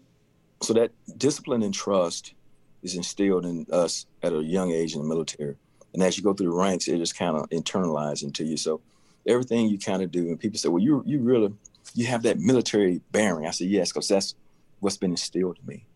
[0.62, 2.34] so that discipline and trust
[2.82, 5.56] is instilled in us at a young age in the military.
[5.92, 8.56] And as you go through the ranks, it just kind of internalizes into you.
[8.56, 8.80] So
[9.26, 11.52] everything you kind of do, and people say, well, you you really
[11.94, 13.46] you have that military bearing.
[13.46, 14.34] I said, yes, because that's
[14.80, 15.86] what's been instilled in me.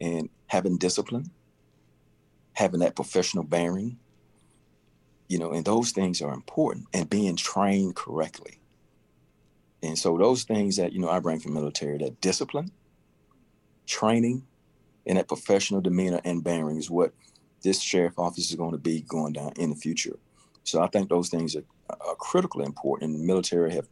[0.00, 1.30] And having discipline,
[2.52, 3.98] having that professional bearing,
[5.28, 8.60] you know, and those things are important and being trained correctly.
[9.82, 12.70] And so those things that, you know, I bring from military, that discipline,
[13.86, 14.44] training,
[15.06, 17.12] and that professional demeanor and bearing is what
[17.62, 20.18] this sheriff office is going to be going down in the future.
[20.64, 23.10] So I think those things are, are critically important.
[23.10, 23.88] And the military have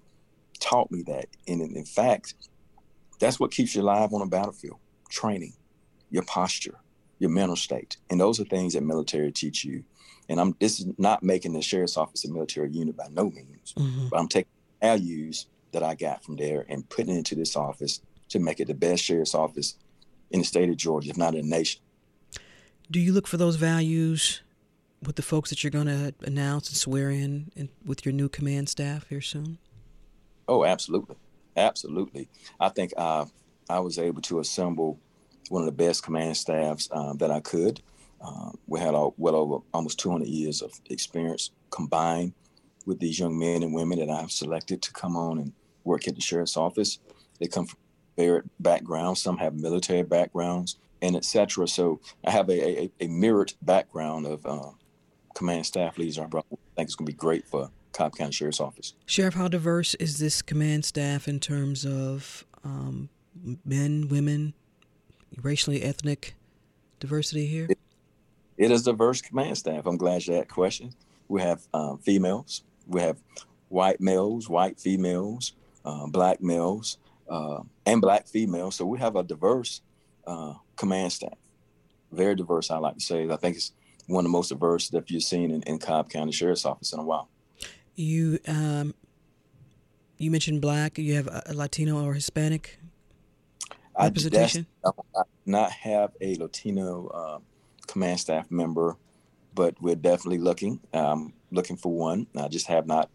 [0.60, 1.26] taught me that.
[1.46, 2.34] And in, in fact,
[3.20, 4.78] that's what keeps you alive on a battlefield
[5.10, 5.54] training,
[6.10, 6.78] your posture,
[7.18, 7.96] your mental state.
[8.10, 9.84] And those are things that military teach you.
[10.28, 13.74] And I'm this is not making the sheriff's office a military unit by no means,
[13.76, 14.08] mm-hmm.
[14.08, 18.00] but I'm taking values that I got from there and putting it into this office
[18.30, 19.76] to make it the best sheriff's office
[20.30, 21.82] in the state of Georgia, if not in the nation.
[22.90, 24.42] Do you look for those values
[25.04, 28.28] with the folks that you're going to announce and swear in, in with your new
[28.28, 29.58] command staff here soon?
[30.48, 31.16] Oh, absolutely,
[31.56, 32.28] absolutely.
[32.60, 33.26] I think uh,
[33.68, 34.98] I was able to assemble
[35.48, 37.80] one of the best command staffs um, that I could.
[38.20, 42.32] Uh, we had all, well over almost 200 years of experience combined
[42.86, 45.52] with these young men and women that I've selected to come on and
[45.84, 46.98] work at the sheriff's office.
[47.38, 47.78] They come from
[48.16, 49.20] varied backgrounds.
[49.20, 51.68] Some have military backgrounds and etc.
[51.68, 54.70] So I have a, a, a mirrored background of uh,
[55.34, 56.18] command staff leaders.
[56.18, 56.44] I think
[56.78, 58.94] it's going to be great for Cobb County Sheriff's Office.
[59.06, 63.08] Sheriff, how diverse is this command staff in terms of um,
[63.64, 64.54] men, women,
[65.42, 66.34] racially, ethnic
[67.00, 67.66] diversity here?
[67.68, 67.78] It,
[68.56, 69.86] it is diverse command staff.
[69.86, 70.92] I'm glad you asked that question.
[71.28, 72.62] We have um, females.
[72.86, 73.18] We have
[73.68, 75.52] white males, white females,
[75.84, 78.76] uh, black males, uh, and black females.
[78.76, 79.80] So we have a diverse
[80.26, 81.38] uh, command staff,
[82.12, 82.70] very diverse.
[82.70, 83.28] I like to say.
[83.28, 83.72] I think it's
[84.06, 86.98] one of the most diverse that you've seen in, in Cobb County Sheriff's Office in
[86.98, 87.28] a while.
[87.94, 88.94] You um,
[90.18, 90.98] you mentioned black.
[90.98, 92.78] You have a Latino or Hispanic
[93.98, 94.66] representation.
[94.84, 97.38] I, I not have a Latino uh,
[97.86, 98.96] command staff member,
[99.54, 100.80] but we're definitely looking.
[100.92, 102.26] Um, looking for one.
[102.36, 103.08] I just have not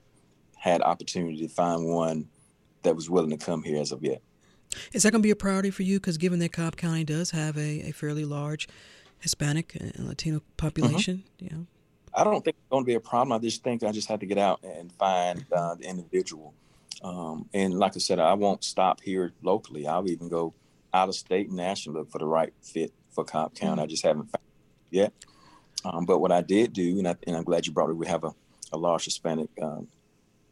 [0.58, 2.28] had opportunity to find one
[2.84, 4.22] that was willing to come here as of yet.
[4.94, 6.00] Is that going to be a priority for you?
[6.00, 8.68] Because given that Cobb County does have a, a fairly large
[9.20, 11.46] Hispanic and Latino population, mm-hmm.
[11.46, 11.66] you know.
[12.14, 13.32] I don't think it's going to be a problem.
[13.34, 16.54] I just think I just had to get out and find uh, the individual.
[17.04, 19.88] Um, and like I said, I won't stop here locally.
[19.88, 20.54] I'll even go
[20.94, 23.74] out of state and national look for the right fit for Cobb County.
[23.74, 23.82] Mm-hmm.
[23.82, 24.44] I just haven't found
[24.92, 25.14] it yet.
[25.86, 28.24] Um, but what I did do, and, I, am glad you brought it, we have
[28.24, 28.34] a,
[28.74, 29.88] a large Hispanic um,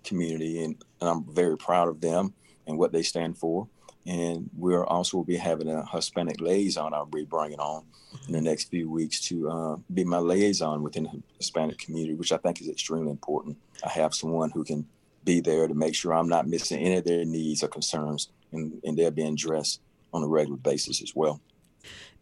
[0.03, 2.33] community, and, and, I'm very proud of them
[2.65, 3.67] and what they stand for.
[4.07, 7.83] And we'll also be having a Hispanic liaison I'll be bringing on
[8.27, 12.31] in the next few weeks to uh, be my liaison within the Hispanic community, which
[12.31, 13.57] I think is extremely important.
[13.85, 14.87] I have someone who can
[15.25, 18.79] be there to make sure I'm not missing any of their needs or concerns, and,
[18.85, 19.81] and they're being addressed
[20.13, 21.41] on a regular basis as well.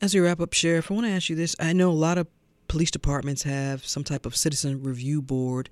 [0.01, 1.55] As we wrap up, Sheriff, I want to ask you this.
[1.59, 2.25] I know a lot of
[2.67, 5.69] police departments have some type of citizen review board.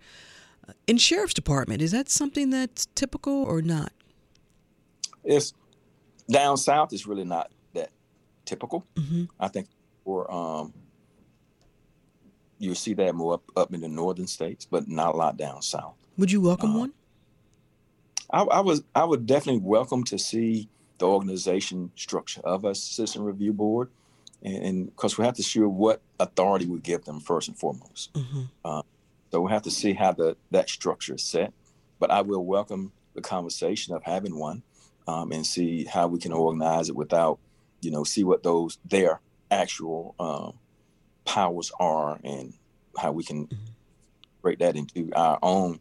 [0.86, 3.92] In sheriff's department, is that something that's typical or not?
[5.24, 5.54] It's
[6.30, 6.94] down south.
[6.94, 7.92] It's really not that
[8.46, 8.86] typical.
[8.96, 9.26] Mm-hmm.
[9.40, 9.68] I think
[10.06, 10.74] or um,
[12.60, 15.62] you see that more up up in the northern states, but not a lot down
[15.62, 15.96] south.
[16.18, 16.94] Would you welcome um, one?
[18.32, 18.84] I, I was.
[18.96, 23.90] I would definitely welcome to see the organization structure of a citizen review board
[24.44, 28.14] and because we have to see what authority we give them first and foremost.
[28.14, 28.42] Mm-hmm.
[28.64, 28.82] Uh,
[29.32, 31.54] so we have to see how the that structure is set.
[32.00, 34.64] But I will welcome the conversation of having one
[35.08, 37.40] um, and see how we can organize it without,
[37.82, 39.20] you know, see what those their
[39.52, 40.54] actual um,
[41.26, 42.54] powers are and
[42.98, 43.64] how we can mm-hmm.
[44.42, 45.80] break that into our own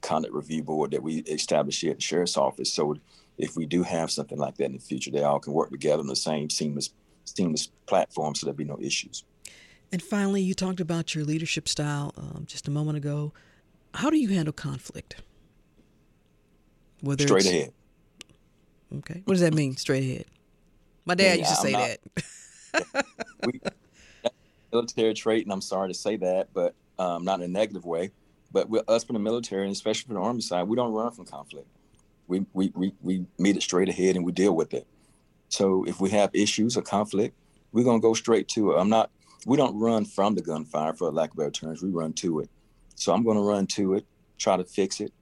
[0.00, 2.72] conduct review board that we establish here at the sheriff's office.
[2.72, 2.96] So
[3.38, 6.00] if we do have something like that in the future, they all can work together
[6.00, 6.90] on the same seamless
[7.24, 9.24] seamless platform so there'll be no issues.
[9.90, 13.32] And finally, you talked about your leadership style um, just a moment ago.
[13.94, 15.22] How do you handle conflict?
[17.00, 17.72] Whether straight ahead.
[18.98, 19.22] Okay.
[19.24, 19.76] What does that mean?
[19.76, 20.26] Straight ahead.
[21.04, 21.98] My dad yeah, used to say not,
[22.74, 23.06] that.
[23.46, 23.60] we,
[24.72, 28.10] military trait, and I'm sorry to say that, but um, not in a negative way.
[28.52, 31.12] But with us from the military, and especially from the army side, we don't run
[31.12, 31.66] from conflict.
[32.26, 34.86] We, we, we, we meet it straight ahead and we deal with it.
[35.48, 37.36] So if we have issues or conflict,
[37.72, 38.76] we're gonna go straight to it.
[38.76, 39.10] I'm not.
[39.46, 41.82] We don't run from the gunfire, for a lack of better terms.
[41.82, 42.50] We run to it.
[42.94, 44.06] So I'm gonna run to it,
[44.38, 45.12] try to fix it,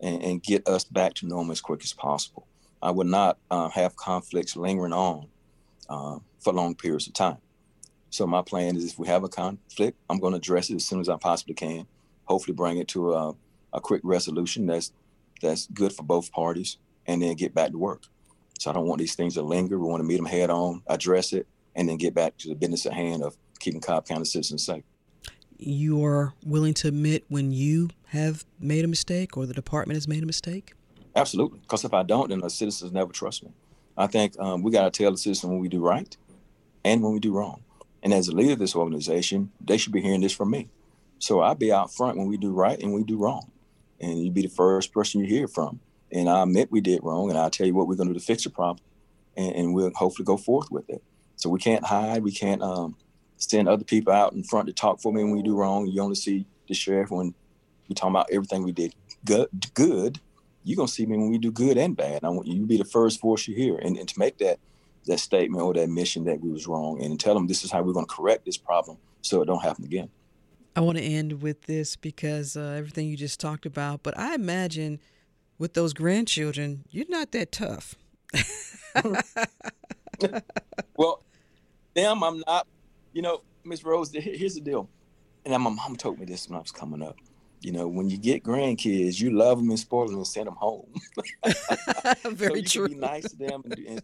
[0.00, 2.46] and, and get us back to normal as quick as possible.
[2.82, 5.26] I would not uh, have conflicts lingering on
[5.88, 7.38] uh, for long periods of time.
[8.10, 10.86] So my plan is, if we have a conflict, I'm going to address it as
[10.86, 11.86] soon as I possibly can.
[12.24, 13.34] Hopefully, bring it to a,
[13.72, 14.92] a quick resolution that's
[15.40, 18.02] that's good for both parties, and then get back to work.
[18.58, 19.78] So I don't want these things to linger.
[19.78, 22.54] We want to meet them head on, address it, and then get back to the
[22.54, 24.82] business at hand of keeping Cobb County citizens safe.
[25.58, 30.08] You are willing to admit when you have made a mistake or the department has
[30.08, 30.74] made a mistake?
[31.18, 31.58] Absolutely.
[31.60, 33.50] Because if I don't, then the citizens never trust me.
[33.96, 36.16] I think um, we got to tell the citizens when we do right
[36.84, 37.62] and when we do wrong.
[38.02, 40.68] And as a leader of this organization, they should be hearing this from me.
[41.18, 43.50] So I'll be out front when we do right and we do wrong.
[44.00, 45.80] And you be the first person you hear from.
[46.12, 48.20] And I admit we did wrong, and I'll tell you what we're going to do
[48.20, 48.82] to fix the problem.
[49.36, 51.02] And, and, we'll hopefully go forth with it.
[51.36, 52.22] So we can't hide.
[52.22, 52.96] We can't um,
[53.36, 55.86] send other people out in front to talk for me when we do wrong.
[55.86, 57.34] You only see the sheriff when
[57.88, 59.48] we talk about everything we did good.
[59.74, 60.20] good.
[60.64, 62.24] You're going to see me when we do good and bad.
[62.24, 63.76] I want you to be the first voice you hear.
[63.76, 64.58] And, and to make that
[65.06, 67.82] that statement or that mission that we was wrong and tell them this is how
[67.82, 70.10] we're going to correct this problem so it don't happen again.
[70.76, 74.34] I want to end with this because uh, everything you just talked about, but I
[74.34, 75.00] imagine
[75.58, 77.96] with those grandchildren, you're not that tough.
[80.96, 81.24] well,
[81.94, 82.66] them, I'm not.
[83.12, 84.88] You know, Miss Rose, here's the deal.
[85.44, 87.16] And my mom told me this when I was coming up.
[87.60, 90.56] You know, when you get grandkids, you love them and spoil them and send them
[90.56, 90.92] home.
[92.24, 92.88] Very so true.
[92.88, 94.02] be nice to them and, and, and,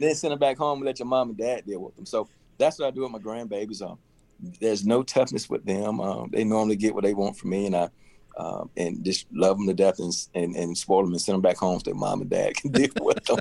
[0.00, 2.06] then send them back home and let your mom and dad deal with them.
[2.06, 3.82] So that's what I do with my grandbabies.
[3.82, 3.98] Um,
[4.60, 6.00] there's no toughness with them.
[6.00, 7.88] Um, they normally get what they want from me, and I
[8.36, 11.42] um, and just love them to death and, and, and spoil them and send them
[11.42, 13.38] back home so their mom and dad can deal with them.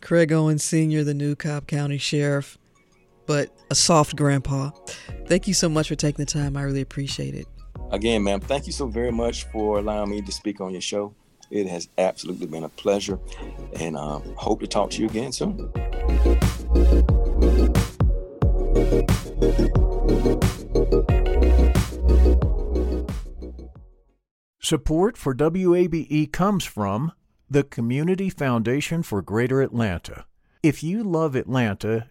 [0.00, 2.56] Craig Owens Sr., the new Cobb County Sheriff,
[3.28, 4.70] but a soft grandpa.
[5.26, 6.56] Thank you so much for taking the time.
[6.56, 7.46] I really appreciate it.
[7.92, 11.14] Again, ma'am, thank you so very much for allowing me to speak on your show.
[11.50, 13.18] It has absolutely been a pleasure,
[13.78, 15.70] and um, hope to talk to you again soon.
[24.60, 27.12] Support for WABE comes from
[27.48, 30.26] the Community Foundation for Greater Atlanta.
[30.62, 32.10] If you love Atlanta,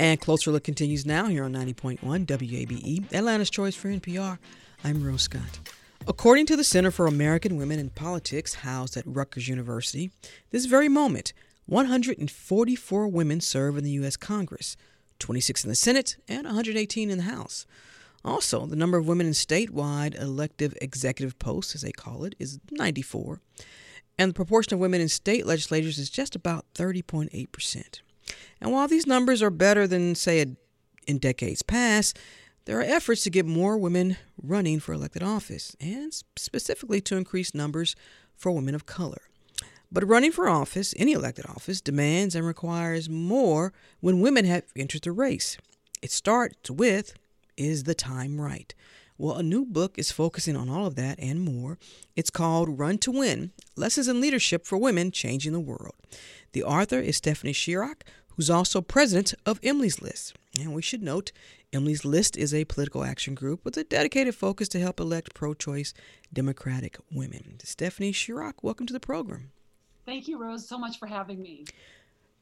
[0.00, 4.38] And Closer Look continues now here on 90.1 WABE, Atlanta's Choice for NPR.
[4.82, 5.60] I'm Rose Scott.
[6.08, 10.10] According to the Center for American Women in Politics, housed at Rutgers University,
[10.52, 11.34] this very moment,
[11.66, 14.16] 144 women serve in the U.S.
[14.16, 14.74] Congress,
[15.18, 17.66] 26 in the Senate, and 118 in the House.
[18.24, 22.58] Also, the number of women in statewide elective executive posts, as they call it, is
[22.70, 23.42] 94,
[24.16, 28.00] and the proportion of women in state legislatures is just about 30.8 percent.
[28.60, 30.44] And while these numbers are better than, say,
[31.06, 32.18] in decades past,
[32.66, 37.54] there are efforts to get more women running for elected office, and specifically to increase
[37.54, 37.96] numbers
[38.36, 39.22] for women of color.
[39.90, 45.02] But running for office, any elected office, demands and requires more when women have entered
[45.02, 45.58] the race.
[46.00, 47.14] It starts with
[47.56, 48.72] Is the Time Right?
[49.18, 51.76] Well, a new book is focusing on all of that and more.
[52.16, 55.94] It's called Run to Win Lessons in Leadership for Women Changing the World.
[56.52, 58.02] The author is Stephanie Schriock,
[58.36, 60.34] who's also president of Emily's List.
[60.58, 61.32] And we should note,
[61.72, 65.54] Emily's List is a political action group with a dedicated focus to help elect pro
[65.54, 65.94] choice
[66.32, 67.58] Democratic women.
[67.62, 69.52] Stephanie Schriock, welcome to the program.
[70.06, 71.64] Thank you, Rose, so much for having me.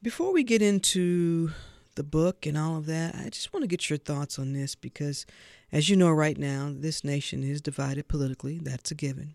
[0.03, 1.51] Before we get into
[1.97, 4.74] the book and all of that, I just want to get your thoughts on this
[4.74, 5.26] because,
[5.72, 8.61] as you know, right now, this nation is divided politically.
[8.62, 9.34] That's a given.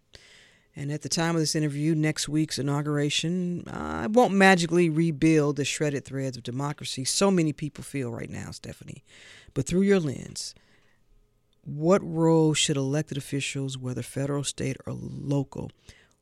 [0.76, 5.65] And at the time of this interview, next week's inauguration uh, won't magically rebuild the
[5.65, 9.03] shredded threads of democracy so many people feel right now, Stephanie.
[9.53, 10.55] But through your lens,
[11.63, 15.71] what role should elected officials, whether federal, state, or local,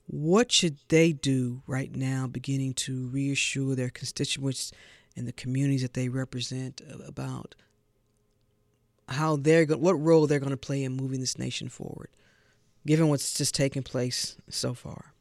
[0.06, 4.74] what should they do right now, beginning to reassure their constituents
[5.16, 7.56] and the communities that they represent about
[9.08, 12.10] how they're go- what role they're going to play in moving this nation forward,
[12.86, 15.14] given what's just taken place so far?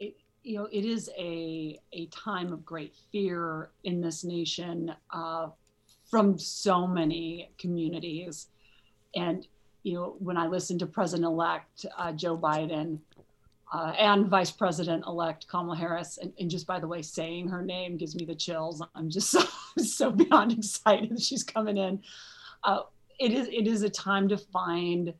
[0.00, 5.48] It, you know, it is a a time of great fear in this nation uh,
[6.10, 8.48] from so many communities,
[9.14, 9.46] and
[9.82, 12.98] you know, when I listen to President-elect uh, Joe Biden
[13.72, 17.96] uh, and Vice President-elect Kamala Harris, and, and, just by the way, saying her name
[17.96, 18.82] gives me the chills.
[18.94, 19.42] I'm just so,
[19.76, 22.02] so beyond excited she's coming in.
[22.64, 22.80] Uh,
[23.18, 25.12] it is it is a time to find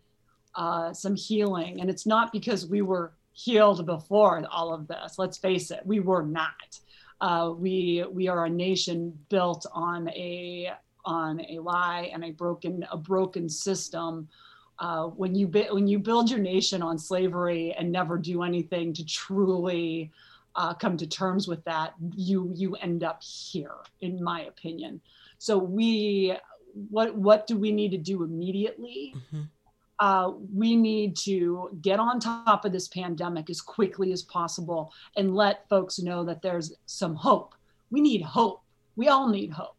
[0.59, 5.19] uh, some healing, and it's not because we were healed before all of this.
[5.19, 6.79] Let's face it, we were not.
[7.21, 10.73] Uh, we we are a nation built on a
[11.05, 14.29] on a lie and a broken a broken system
[14.79, 19.05] uh, when you when you build your nation on slavery and never do anything to
[19.05, 20.11] truly
[20.55, 25.01] uh, come to terms with that, you you end up here, in my opinion.
[25.39, 26.37] So we,
[26.91, 29.15] what what do we need to do immediately?
[29.17, 29.43] Mm-hmm.
[30.01, 35.35] Uh, we need to get on top of this pandemic as quickly as possible and
[35.35, 37.55] let folks know that there's some hope.
[37.91, 38.63] We need hope.
[38.97, 39.77] We all need hope,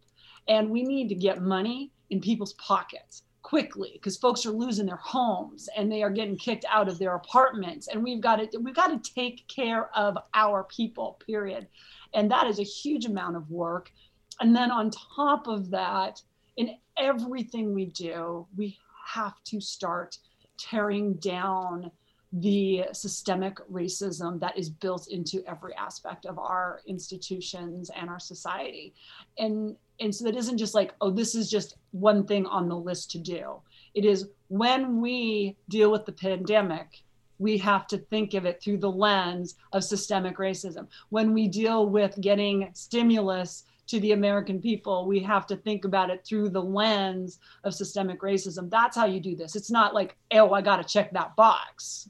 [0.47, 4.97] and we need to get money in people's pockets quickly because folks are losing their
[4.97, 8.75] homes and they are getting kicked out of their apartments and we've got to we've
[8.75, 11.65] got to take care of our people period
[12.13, 13.91] and that is a huge amount of work
[14.39, 16.21] and then on top of that
[16.57, 18.77] in everything we do we
[19.13, 20.17] have to start
[20.57, 21.91] tearing down
[22.31, 28.93] the systemic racism that is built into every aspect of our institutions and our society.
[29.39, 32.75] And and so that isn't just like oh this is just one thing on the
[32.75, 33.59] list to do.
[33.95, 37.03] It is when we deal with the pandemic
[37.39, 40.87] we have to think of it through the lens of systemic racism.
[41.07, 46.09] When we deal with getting stimulus to the American people, we have to think about
[46.09, 48.69] it through the lens of systemic racism.
[48.69, 49.55] That's how you do this.
[49.55, 52.09] It's not like, oh, I got to check that box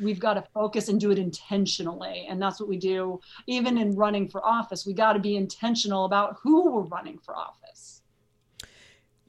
[0.00, 3.94] we've got to focus and do it intentionally and that's what we do even in
[3.94, 8.02] running for office we got to be intentional about who we're running for office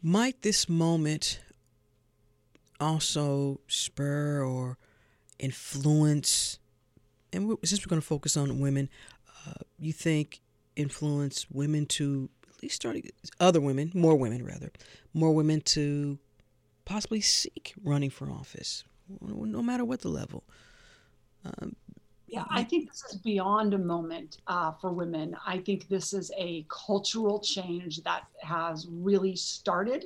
[0.02, 1.40] might this moment
[2.80, 4.78] also spur or
[5.40, 6.60] influence
[7.34, 8.90] and since we're going to focus on women
[9.48, 10.42] uh, you think
[10.82, 12.98] influence women to at least start
[13.40, 14.72] other women more women rather
[15.14, 16.18] more women to
[16.86, 18.84] possibly seek running for office
[19.20, 20.44] no matter what the level.
[21.46, 21.76] Um,
[22.28, 25.36] yeah, I think this is beyond a moment uh, for women.
[25.46, 30.06] I think this is a cultural change that has really started.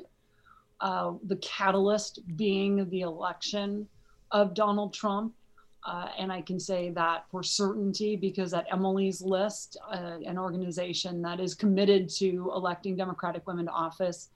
[0.81, 3.87] Uh, the catalyst being the election
[4.31, 5.33] of Donald Trump.
[5.85, 11.21] Uh, and I can say that for certainty because at Emily's List, uh, an organization
[11.21, 14.29] that is committed to electing Democratic women to office,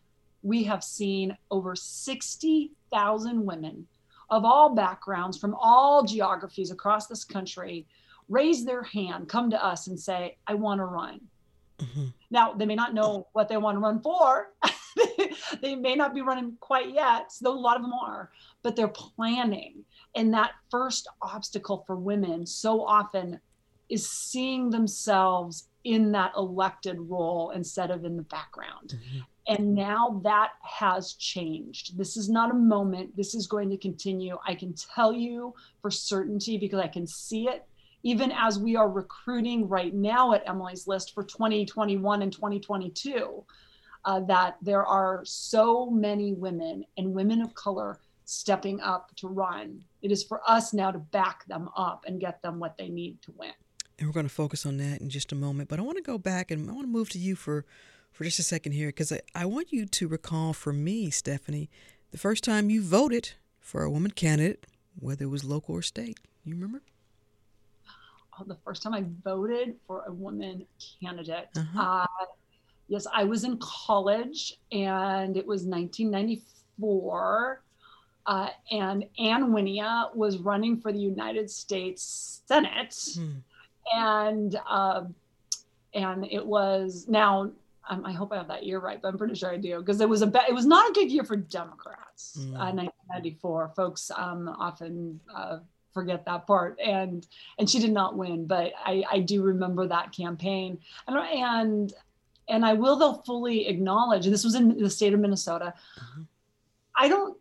[0.44, 3.88] we have seen over 60,000 women
[4.30, 7.88] of all backgrounds, from all geographies across this country,
[8.30, 11.20] raise their hand, come to us and say, I want to run.
[11.80, 12.06] Mm-hmm.
[12.30, 14.52] Now, they may not know what they want to run for.
[15.62, 18.32] they may not be running quite yet, though a lot of them are,
[18.64, 19.84] but they're planning.
[20.16, 23.40] And that first obstacle for women so often
[23.90, 28.96] is seeing themselves in that elected role instead of in the background.
[28.96, 29.20] Mm-hmm.
[29.48, 31.98] And now that has changed.
[31.98, 33.16] This is not a moment.
[33.18, 34.38] This is going to continue.
[34.46, 37.66] I can tell you for certainty because I can see it.
[38.04, 43.44] Even as we are recruiting right now at Emily's List for 2021 and 2022,
[44.10, 49.84] uh, that there are so many women and women of color stepping up to run.
[50.02, 53.22] It is for us now to back them up and get them what they need
[53.22, 53.52] to win.
[54.00, 55.70] And we're going to focus on that in just a moment.
[55.70, 57.66] But I want to go back and I want to move to you for
[58.12, 61.70] for just a second here because I, I want you to recall for me, Stephanie,
[62.10, 64.66] the first time you voted for a woman candidate,
[64.98, 66.20] whether it was local or state.
[66.44, 66.82] You remember?
[68.40, 70.66] Oh, the first time I voted for a woman
[71.00, 71.50] candidate.
[71.56, 71.80] Uh-huh.
[71.80, 72.26] Uh,
[72.90, 77.62] yes, I was in college and it was 1994.
[78.26, 82.96] Uh, and Ann Wynia was running for the United States Senate.
[83.16, 83.38] Hmm.
[83.94, 85.06] And uh,
[85.94, 87.52] and it was now
[87.90, 90.00] um, I hope I have that year right, but I'm pretty sure I do because
[90.00, 92.38] it was a be- it was not a good year for Democrats.
[92.40, 92.54] Mm.
[92.54, 95.60] Uh, 1994, folks um, often uh,
[95.92, 96.80] forget that part.
[96.84, 97.26] And
[97.58, 100.80] and she did not win, but I, I do remember that campaign.
[101.08, 101.94] And and
[102.50, 105.74] and I will though fully acknowledge, and this was in the state of Minnesota.
[105.98, 106.24] Mm-hmm.
[106.98, 107.38] I don't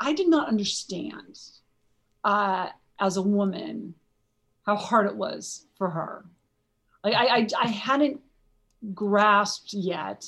[0.00, 1.38] I did not understand
[2.24, 3.94] uh, as a woman
[4.64, 6.24] how hard it was for her.
[7.04, 8.20] Like I, I, I hadn't
[8.94, 10.26] grasped yet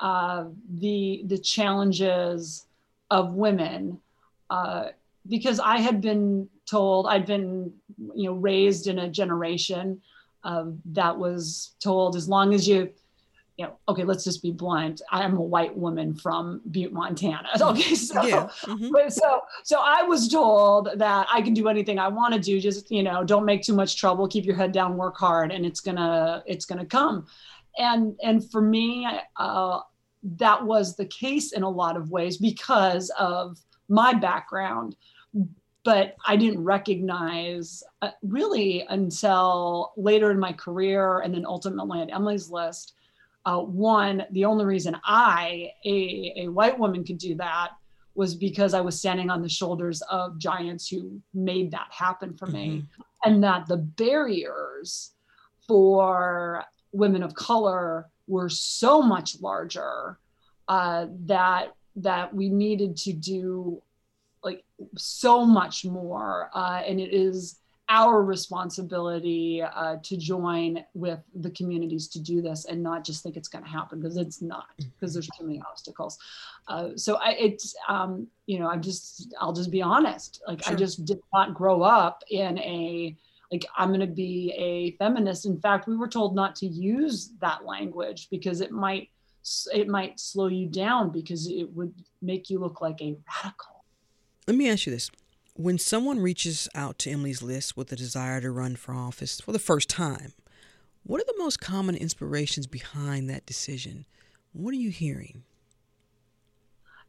[0.00, 0.44] uh,
[0.78, 2.66] the the challenges
[3.10, 4.00] of women
[4.50, 4.88] uh,
[5.28, 7.72] because I had been told I'd been
[8.14, 10.00] you know raised in a generation
[10.84, 12.92] that was told as long as you
[13.56, 15.00] you know, okay, let's just be blunt.
[15.10, 17.48] I am a white woman from Butte, Montana.
[17.60, 18.48] Okay, so yeah.
[18.62, 19.08] mm-hmm.
[19.08, 22.60] so so I was told that I can do anything I want to do.
[22.60, 24.28] Just you know, don't make too much trouble.
[24.28, 24.96] Keep your head down.
[24.96, 27.26] Work hard, and it's gonna it's gonna come.
[27.78, 29.80] And and for me, uh,
[30.22, 34.96] that was the case in a lot of ways because of my background.
[35.82, 42.12] But I didn't recognize uh, really until later in my career, and then ultimately at
[42.12, 42.95] Emily's List
[43.46, 47.70] uh, one, the only reason I, a, a white woman, could do that
[48.16, 52.46] was because I was standing on the shoulders of giants who made that happen for
[52.46, 52.68] me.
[52.68, 53.02] Mm-hmm.
[53.24, 55.12] And that the barriers
[55.66, 60.18] for women of color were so much larger
[60.68, 63.82] uh, that that we needed to do
[64.42, 64.64] like
[64.96, 66.50] so much more.
[66.54, 67.58] Uh, and it is
[67.88, 73.36] our responsibility uh, to join with the communities to do this and not just think
[73.36, 76.18] it's going to happen because it's not because there's too many obstacles.
[76.66, 80.72] Uh, so I, it's um, you know i'm just i'll just be honest like sure.
[80.72, 83.16] i just did not grow up in a
[83.52, 85.46] like i'm going to be a feminist.
[85.46, 89.10] In fact we were told not to use that language because it might
[89.72, 93.84] it might slow you down because it would make you look like a radical.
[94.48, 95.10] Let me ask you this
[95.56, 99.52] when someone reaches out to Emily's List with a desire to run for office for
[99.52, 100.32] the first time,
[101.02, 104.04] what are the most common inspirations behind that decision?
[104.52, 105.44] What are you hearing?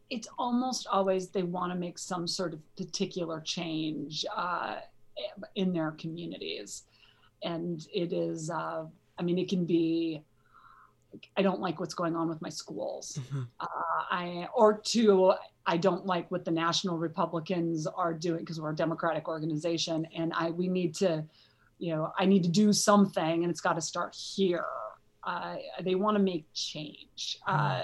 [0.09, 4.77] It's almost always they want to make some sort of particular change uh,
[5.55, 6.83] in their communities.
[7.43, 8.85] And it is, uh,
[9.17, 10.23] I mean, it can be
[11.35, 13.19] I don't like what's going on with my schools.
[13.21, 13.43] Mm-hmm.
[13.59, 13.65] Uh,
[14.11, 15.33] I or two,
[15.67, 20.31] I don't like what the national Republicans are doing because we're a Democratic organization, and
[20.33, 21.25] I we need to,
[21.77, 24.65] you know, I need to do something, and it's got to start here.
[25.23, 27.37] Uh, they want to make change.
[27.47, 27.81] Mm-hmm.
[27.81, 27.83] Uh,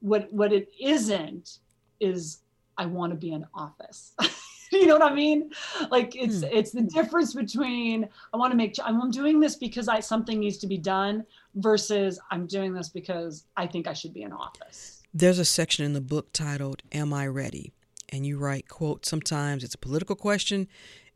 [0.00, 1.58] what what it isn't
[1.98, 2.42] is
[2.78, 4.14] I want to be in office.
[4.72, 5.50] you know what I mean?
[5.90, 6.48] Like it's hmm.
[6.52, 10.58] it's the difference between I want to make I'm doing this because I something needs
[10.58, 11.24] to be done
[11.56, 14.97] versus I'm doing this because I think I should be in office.
[15.14, 17.72] There's a section in the book titled Am I Ready?
[18.10, 20.68] And you write, quote, sometimes it's a political question.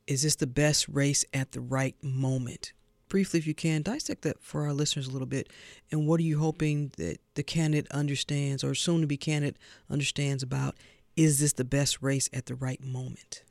[0.06, 2.72] Is this the best race at the right moment?
[3.10, 5.52] Briefly, if you can, dissect that for our listeners a little bit.
[5.90, 9.58] And what are you hoping that the candidate understands or soon to be candidate
[9.90, 10.74] understands about
[11.14, 13.42] is this the best race at the right moment?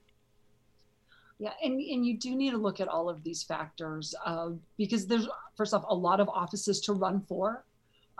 [1.38, 5.06] Yeah, and, and you do need to look at all of these factors uh, because
[5.06, 7.64] there's, first off, a lot of offices to run for.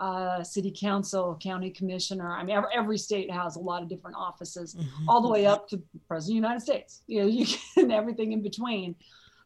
[0.02, 2.32] Uh, city council, county commissioner.
[2.32, 5.08] I mean, every, every, state has a lot of different offices, mm-hmm.
[5.08, 7.02] all the way up to president of the United States.
[7.06, 7.46] You know, you
[7.76, 8.96] can everything in between.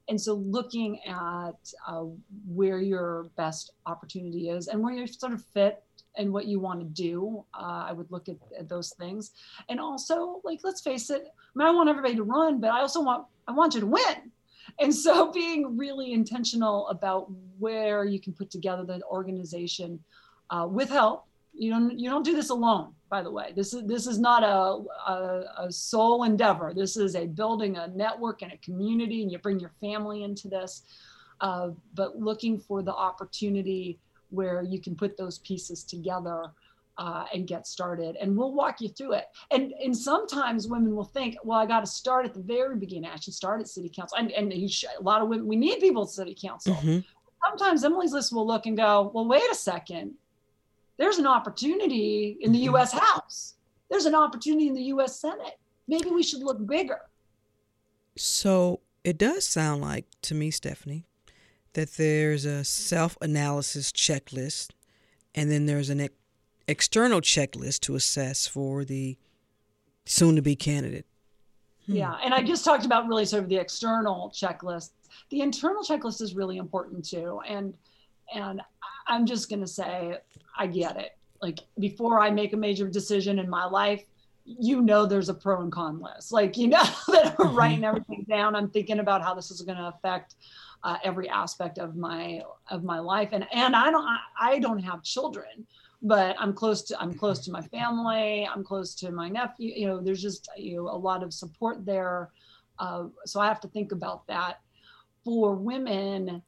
[0.09, 2.05] And so, looking at uh,
[2.49, 5.83] where your best opportunity is and where you sort of fit
[6.17, 7.45] and what you want to do.
[7.53, 9.33] Uh, I would look at, at, those things,
[9.69, 11.27] and also like let's face it.
[11.27, 13.87] I mean, I want everybody to run, but I also want I want you to
[13.87, 14.33] win.
[14.79, 20.01] And so, being really intentional about where you can put together the organization
[20.51, 21.25] uh, with help.
[21.53, 22.93] You don't you don't do this alone.
[23.09, 26.73] By the way, this is this is not a, a, a sole endeavor.
[26.75, 30.49] This is a building a network and a community, and you bring your family into
[30.49, 30.83] this.
[31.41, 33.99] Uh, but looking for the opportunity
[34.31, 36.51] where you can put those pieces together
[36.99, 38.17] uh, and get started.
[38.17, 39.27] And we'll walk you through it.
[39.51, 43.11] And and sometimes women will think, well, I got to start at the very beginning.
[43.11, 44.19] I should start at city council.
[44.19, 46.75] And and should, a lot of women, we need people at city council.
[46.75, 47.01] Mm-hmm.
[47.47, 50.15] Sometimes Emily's list will look and go, well, wait a second.
[50.99, 52.75] There's an opportunity in the mm-hmm.
[52.75, 52.93] U.S.
[52.93, 53.55] House.
[53.91, 55.21] There's an opportunity in the U.S.
[55.21, 55.59] Senate.
[55.89, 57.01] Maybe we should look bigger.
[58.17, 61.07] So it does sound like to me, Stephanie,
[61.75, 64.71] that there's a self analysis checklist
[65.37, 66.15] and then there's an ex-
[66.67, 69.17] external checklist to assess for the
[70.07, 71.07] soon to be candidate.
[71.87, 71.97] Hmm.
[71.97, 74.91] Yeah, and I just talked about really sort of the external checklist.
[75.31, 77.41] The internal checklist is really important too.
[77.47, 77.75] And
[78.35, 78.61] and
[79.07, 80.19] I'm just going to say
[80.57, 81.17] I get it.
[81.41, 84.05] Like before I make a major decision in my life,
[84.47, 86.33] you know there's a pro and con list.
[86.33, 87.57] Like you know that I'm mm-hmm.
[87.57, 88.55] writing everything down.
[88.55, 90.37] I'm thinking about how this is going to affect
[90.85, 93.31] uh, every aspect of my of my life.
[93.33, 95.67] And and I don't I, I don't have children,
[96.03, 98.49] but I'm close to I'm close to my family.
[98.53, 99.73] I'm close to my nephew.
[99.75, 102.31] You know, there's just you know a lot of support there.
[102.79, 104.61] Uh, so I have to think about that.
[105.25, 106.43] For women,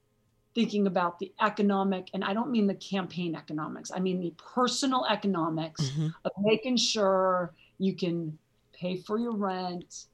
[0.58, 3.92] thinking about the economic, and I don't mean the campaign economics.
[3.94, 6.08] I mean the personal economics mm-hmm.
[6.24, 8.36] of making sure you can
[8.72, 10.06] pay for your rent,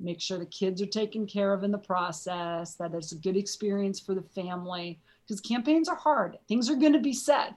[0.00, 3.36] make sure the kids are taken care of in the process, that it's a good
[3.36, 4.98] experience for the family.
[5.28, 6.38] Because campaigns are hard.
[6.48, 7.50] Things are going to be said.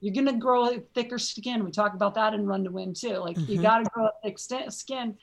[0.00, 1.64] You're going to grow a thicker skin.
[1.64, 3.18] We talk about that in Run to Win too.
[3.18, 3.52] Like mm-hmm.
[3.52, 4.36] you got to grow a thick
[4.72, 5.16] skin.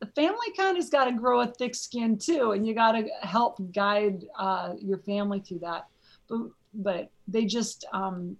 [0.00, 3.08] The family kind of's got to grow a thick skin too, and you got to
[3.22, 5.86] help guide uh, your family through that.
[6.28, 8.36] But but they just um,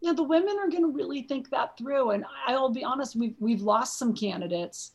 [0.00, 2.10] you know, the women are going to really think that through.
[2.10, 4.92] And I'll be honest, we've, we've lost some candidates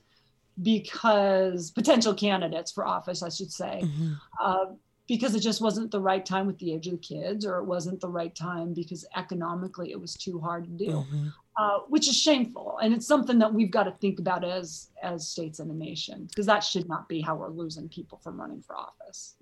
[0.62, 4.14] because potential candidates for office, I should say, mm-hmm.
[4.42, 4.66] uh,
[5.08, 7.66] because it just wasn't the right time with the age of the kids, or it
[7.66, 11.28] wasn't the right time because economically it was too hard to do, mm-hmm.
[11.58, 12.78] uh, which is shameful.
[12.82, 16.26] And it's something that we've got to think about as as states and a nation,
[16.30, 19.36] because that should not be how we're losing people from running for office.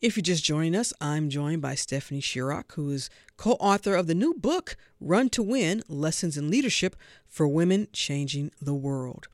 [0.00, 4.06] If you're just joining us, I'm joined by Stephanie Schriock, who is co author of
[4.06, 6.96] the new book, Run to Win Lessons in Leadership
[7.26, 9.28] for Women Changing the World.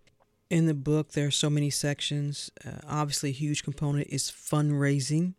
[0.50, 2.50] In the book, there are so many sections.
[2.66, 5.34] Uh, obviously, a huge component is fundraising.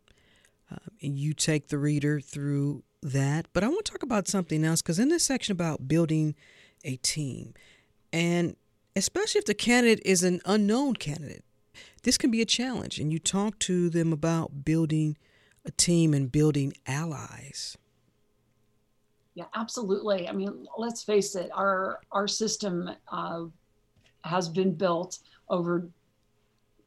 [0.71, 3.47] Uh, and you take the reader through that.
[3.51, 6.33] But I want to talk about something else because in this section about building
[6.85, 7.53] a team,
[8.13, 8.55] and
[8.95, 11.43] especially if the candidate is an unknown candidate,
[12.03, 12.99] this can be a challenge.
[12.99, 15.17] And you talk to them about building
[15.65, 17.77] a team and building allies.
[19.33, 20.27] Yeah, absolutely.
[20.27, 23.45] I mean, let's face it, our our system uh,
[24.23, 25.19] has been built
[25.49, 25.87] over,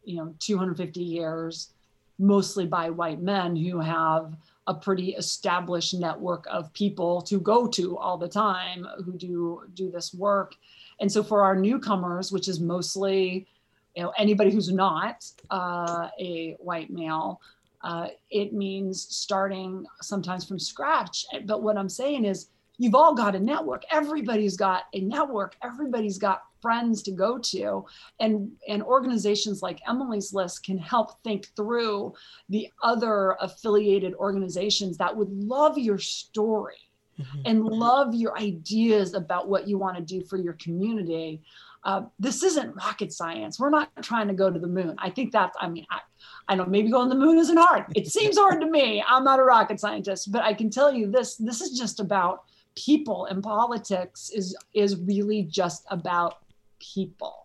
[0.05, 1.73] you know, 250 years,
[2.19, 7.99] mostly by white men who have a pretty established network of people to go to
[7.99, 10.55] all the time who do do this work.
[11.01, 13.47] And so for our newcomers, which is mostly
[13.95, 17.41] you know anybody who's not uh, a white male
[17.83, 22.49] uh, it means starting sometimes from scratch but what i'm saying is
[22.79, 27.85] you've all got a network everybody's got a network everybody's got friends to go to
[28.21, 32.13] and and organizations like emily's list can help think through
[32.49, 37.41] the other affiliated organizations that would love your story mm-hmm.
[37.45, 41.43] and love your ideas about what you want to do for your community
[41.85, 43.61] uh, this isn't rocket science.
[43.61, 44.95] We're not trying to go to the moon.
[44.99, 46.01] I think that's, I mean, I,
[46.49, 47.85] I know maybe going to the moon isn't hard.
[47.95, 49.05] It seems hard to me.
[49.07, 52.45] I'm not a rocket scientist, but I can tell you this, this is just about
[52.77, 56.39] people and politics is, is really just about
[56.81, 57.45] people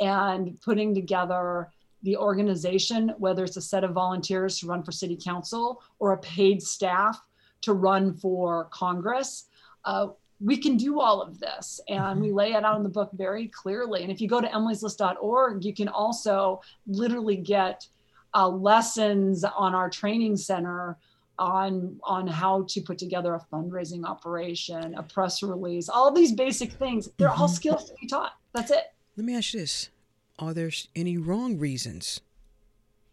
[0.00, 1.70] and putting together
[2.02, 6.18] the organization, whether it's a set of volunteers to run for city council or a
[6.18, 7.20] paid staff
[7.62, 9.46] to run for Congress.
[9.84, 10.08] Uh,
[10.40, 12.36] we can do all of this and we mm-hmm.
[12.36, 15.72] lay it out in the book very clearly and if you go to emilyslist.org you
[15.72, 17.86] can also literally get
[18.34, 20.98] uh, lessons on our training center
[21.38, 26.72] on on how to put together a fundraising operation a press release all these basic
[26.72, 27.08] things.
[27.16, 27.54] They're all mm-hmm.
[27.54, 28.32] skills to be taught.
[28.52, 28.84] That's it.
[29.16, 29.90] Let me ask you this.
[30.38, 32.20] Are there any wrong reasons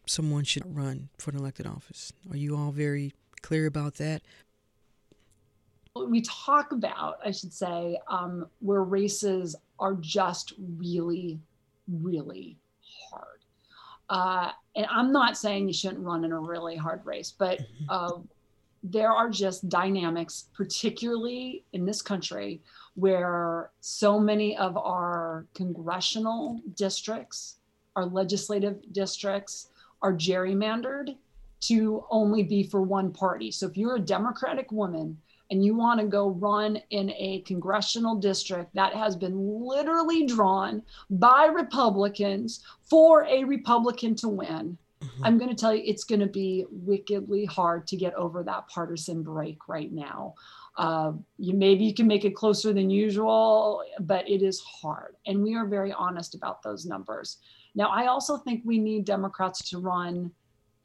[0.05, 2.11] someone should run for an elected office?
[2.29, 4.21] Are you all very clear about that?
[5.95, 11.39] We talk about, I should say, um, where races are just really,
[11.87, 12.57] really.
[14.11, 18.11] Uh, and I'm not saying you shouldn't run in a really hard race, but uh,
[18.83, 22.61] there are just dynamics, particularly in this country,
[22.95, 27.55] where so many of our congressional districts,
[27.95, 29.69] our legislative districts,
[30.01, 31.15] are gerrymandered
[31.61, 33.49] to only be for one party.
[33.49, 35.17] So if you're a Democratic woman
[35.51, 40.81] and you want to go run in a congressional district that has been literally drawn
[41.09, 45.25] by Republicans for a Republican to win, mm-hmm.
[45.25, 48.69] I'm going to tell you it's going to be wickedly hard to get over that
[48.69, 50.35] partisan break right now.
[50.77, 55.43] Uh, you maybe you can make it closer than usual, but it is hard, and
[55.43, 57.39] we are very honest about those numbers.
[57.75, 60.31] Now, I also think we need Democrats to run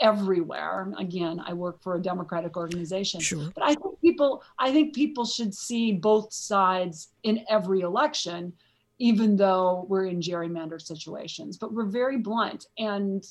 [0.01, 0.93] everywhere.
[0.99, 3.21] Again, I work for a democratic organization.
[3.21, 3.51] Sure.
[3.55, 8.53] But I think people I think people should see both sides in every election
[8.99, 11.59] even though we're in gerrymandered situations.
[11.59, 13.27] But we're very blunt and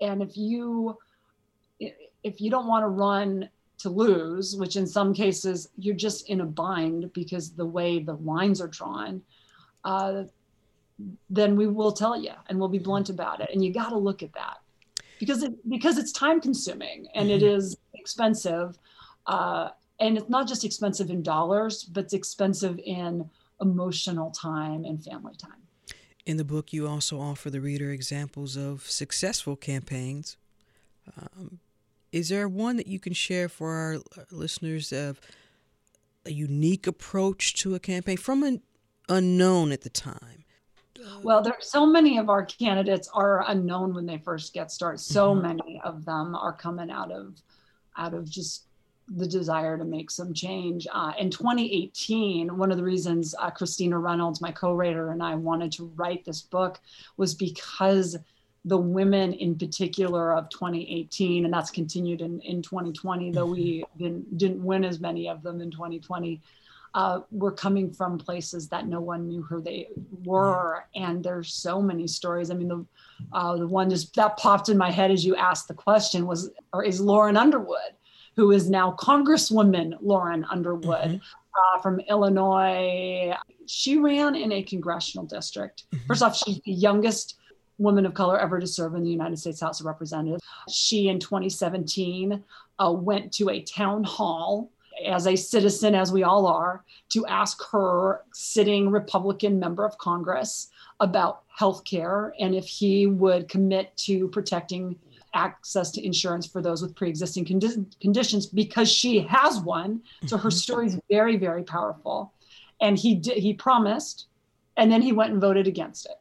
[0.00, 0.96] and if you
[2.22, 3.48] if you don't want to run
[3.78, 8.14] to lose, which in some cases you're just in a bind because the way the
[8.14, 9.22] lines are drawn,
[9.84, 10.24] uh,
[11.30, 13.48] then we will tell you and we'll be blunt about it.
[13.52, 14.58] And you got to look at that
[15.20, 17.36] because it because it's time consuming and mm-hmm.
[17.36, 18.76] it is expensive.
[19.26, 19.68] Uh,
[20.00, 25.34] and it's not just expensive in dollars, but it's expensive in emotional time and family
[25.36, 25.60] time.
[26.24, 30.38] In the book, you also offer the reader examples of successful campaigns.
[31.20, 31.60] Um,
[32.12, 33.98] is there one that you can share for our
[34.30, 35.20] listeners of
[36.24, 38.62] a unique approach to a campaign from an
[39.08, 40.44] unknown at the time?
[41.22, 44.98] Well, there so many of our candidates are unknown when they first get started.
[44.98, 45.42] So mm-hmm.
[45.42, 47.34] many of them are coming out of
[47.96, 48.64] out of just
[49.16, 50.86] the desire to make some change.
[50.92, 55.72] Uh, in 2018, one of the reasons uh, Christina Reynolds, my co-writer, and I wanted
[55.72, 56.80] to write this book
[57.16, 58.16] was because
[58.64, 63.98] the women in particular of 2018, and that's continued in, in 2020, though we mm-hmm.
[63.98, 66.40] didn't, didn't win as many of them in 2020,
[66.94, 69.88] uh, were coming from places that no one knew who they
[70.24, 70.84] were.
[70.94, 72.50] And there's so many stories.
[72.50, 72.86] I mean, the,
[73.32, 76.50] uh, the one just that popped in my head as you asked the question was,
[76.72, 77.94] or is Lauren Underwood
[78.36, 81.76] who is now Congresswoman Lauren Underwood mm-hmm.
[81.76, 83.34] uh, from Illinois.
[83.66, 85.84] She ran in a congressional district.
[85.92, 86.06] Mm-hmm.
[86.06, 87.36] First off, she's the youngest
[87.78, 90.42] woman of color ever to serve in the United States House of Representatives.
[90.70, 92.42] She, in 2017,
[92.78, 94.70] uh, went to a town hall
[95.06, 100.68] as a citizen, as we all are, to ask her sitting Republican member of Congress
[101.00, 104.96] about health care and if he would commit to protecting
[105.34, 110.02] access to insurance for those with pre-existing condi- conditions because she has one.
[110.26, 110.56] So her mm-hmm.
[110.56, 112.32] story is very, very powerful.
[112.80, 114.26] And he did, he promised,
[114.76, 116.16] and then he went and voted against it.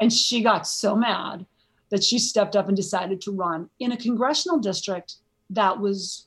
[0.00, 1.46] And she got so mad
[1.90, 5.16] that she stepped up and decided to run in a congressional district
[5.50, 6.26] that was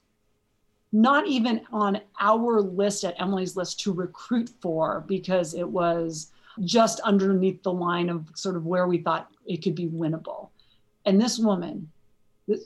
[0.91, 6.31] not even on our list at Emily's list to recruit for because it was
[6.63, 10.49] just underneath the line of sort of where we thought it could be winnable.
[11.05, 11.89] And this woman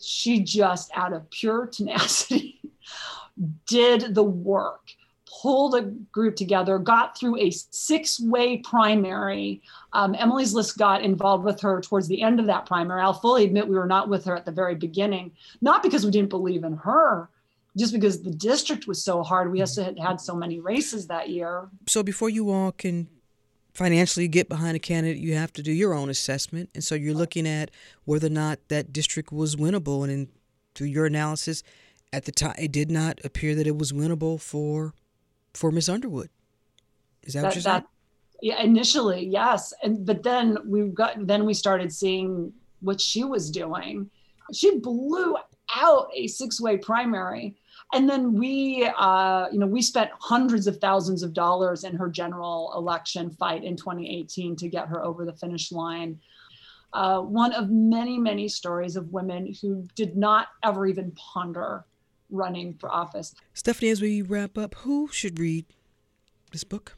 [0.01, 2.59] she just out of pure tenacity
[3.67, 4.91] did the work
[5.41, 9.61] pulled a group together got through a six-way primary
[9.93, 13.45] um, emily's list got involved with her towards the end of that primary i'll fully
[13.45, 16.63] admit we were not with her at the very beginning not because we didn't believe
[16.63, 17.29] in her
[17.77, 19.83] just because the district was so hard we mm-hmm.
[19.83, 23.07] had had so many races that year so before you all can
[23.73, 26.69] financially get behind a candidate, you have to do your own assessment.
[26.73, 27.71] And so you're looking at
[28.05, 30.03] whether or not that district was winnable.
[30.03, 30.27] And in,
[30.75, 31.63] through your analysis,
[32.13, 34.93] at the time, it did not appear that it was winnable for
[35.53, 36.29] for Miss Underwood.
[37.23, 37.83] Is that, that what you're saying?
[38.41, 39.73] Yeah, initially, yes.
[39.83, 42.51] And but then we got then we started seeing
[42.81, 44.09] what she was doing.
[44.53, 45.37] She blew
[45.73, 47.55] out a six-way primary
[47.93, 52.09] and then we uh, you know we spent hundreds of thousands of dollars in her
[52.09, 56.19] general election fight in 2018 to get her over the finish line.
[56.93, 61.85] Uh, one of many many stories of women who did not ever even ponder
[62.29, 63.35] running for office.
[63.53, 65.65] Stephanie as we wrap up who should read
[66.51, 66.97] this book?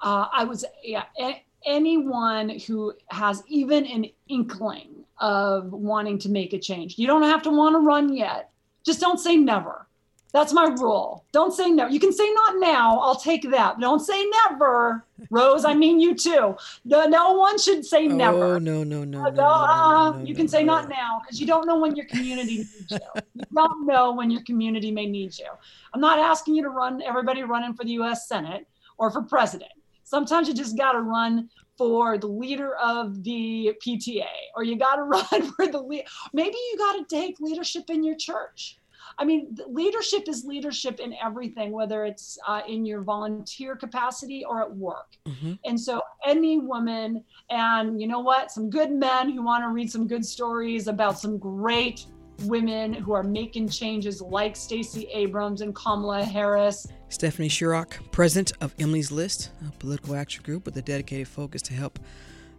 [0.00, 6.52] Uh, i was yeah a- anyone who has even an inkling of wanting to make
[6.52, 6.98] a change.
[6.98, 8.51] You don't have to want to run yet
[8.84, 9.86] just don't say never.
[10.32, 11.26] That's my rule.
[11.32, 11.88] Don't say no.
[11.88, 12.98] You can say not now.
[13.00, 13.78] I'll take that.
[13.78, 15.04] Don't say never.
[15.28, 16.56] Rose, I mean you too.
[16.86, 18.54] No, no one should say oh, never.
[18.54, 19.26] Oh, no, no, no.
[19.26, 21.94] Uh, no, uh, no, no, you can say not now because you don't know when
[21.94, 22.98] your community needs you.
[23.34, 25.48] You don't know when your community may need you.
[25.92, 28.66] I'm not asking you to run everybody running for the US Senate
[28.96, 29.72] or for president.
[30.04, 31.50] Sometimes you just got to run
[31.82, 34.24] for the leader of the PTA
[34.54, 36.04] or you got to run for the lead.
[36.32, 38.78] Maybe you got to take leadership in your church
[39.18, 44.62] I mean, leadership is leadership in everything, whether it's uh, in your volunteer capacity or
[44.62, 45.16] at work.
[45.26, 45.54] Mm-hmm.
[45.64, 49.90] And so, any woman, and you know what, some good men who want to read
[49.90, 52.06] some good stories about some great
[52.44, 56.86] women who are making changes like Stacey Abrams and Kamala Harris.
[57.08, 61.74] Stephanie Schriock, president of Emily's List, a political action group with a dedicated focus to
[61.74, 61.98] help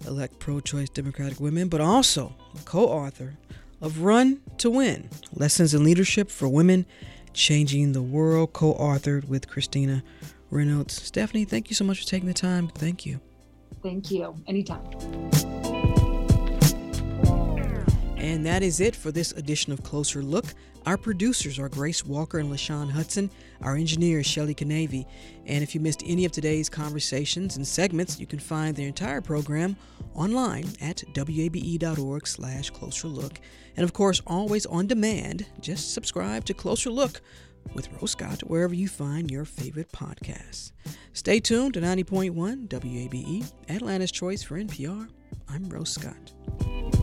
[0.08, 3.34] elect pro choice Democratic women, but also co author
[3.82, 6.86] of Run to Win Lessons in Leadership for Women
[7.34, 10.04] Changing the World, co authored with Christina
[10.50, 11.02] Reynolds.
[11.02, 12.70] Stephanie, thank you so much for taking the time.
[12.70, 13.20] Thank you.
[13.82, 14.36] Thank you.
[14.48, 15.83] Anytime.
[18.24, 20.46] And that is it for this edition of Closer Look.
[20.86, 23.30] Our producers are Grace Walker and LaShawn Hudson.
[23.62, 25.06] Our engineer is Shelly Canavy.
[25.46, 29.20] And if you missed any of today's conversations and segments, you can find the entire
[29.20, 29.76] program
[30.14, 33.42] online at wabe.org slash closer look.
[33.76, 37.20] And of course, always on demand, just subscribe to Closer Look
[37.74, 40.72] with Rose Scott wherever you find your favorite podcasts.
[41.12, 45.10] Stay tuned to 90.1 WABE, Atlanta's Choice for NPR.
[45.50, 47.03] I'm Rose Scott.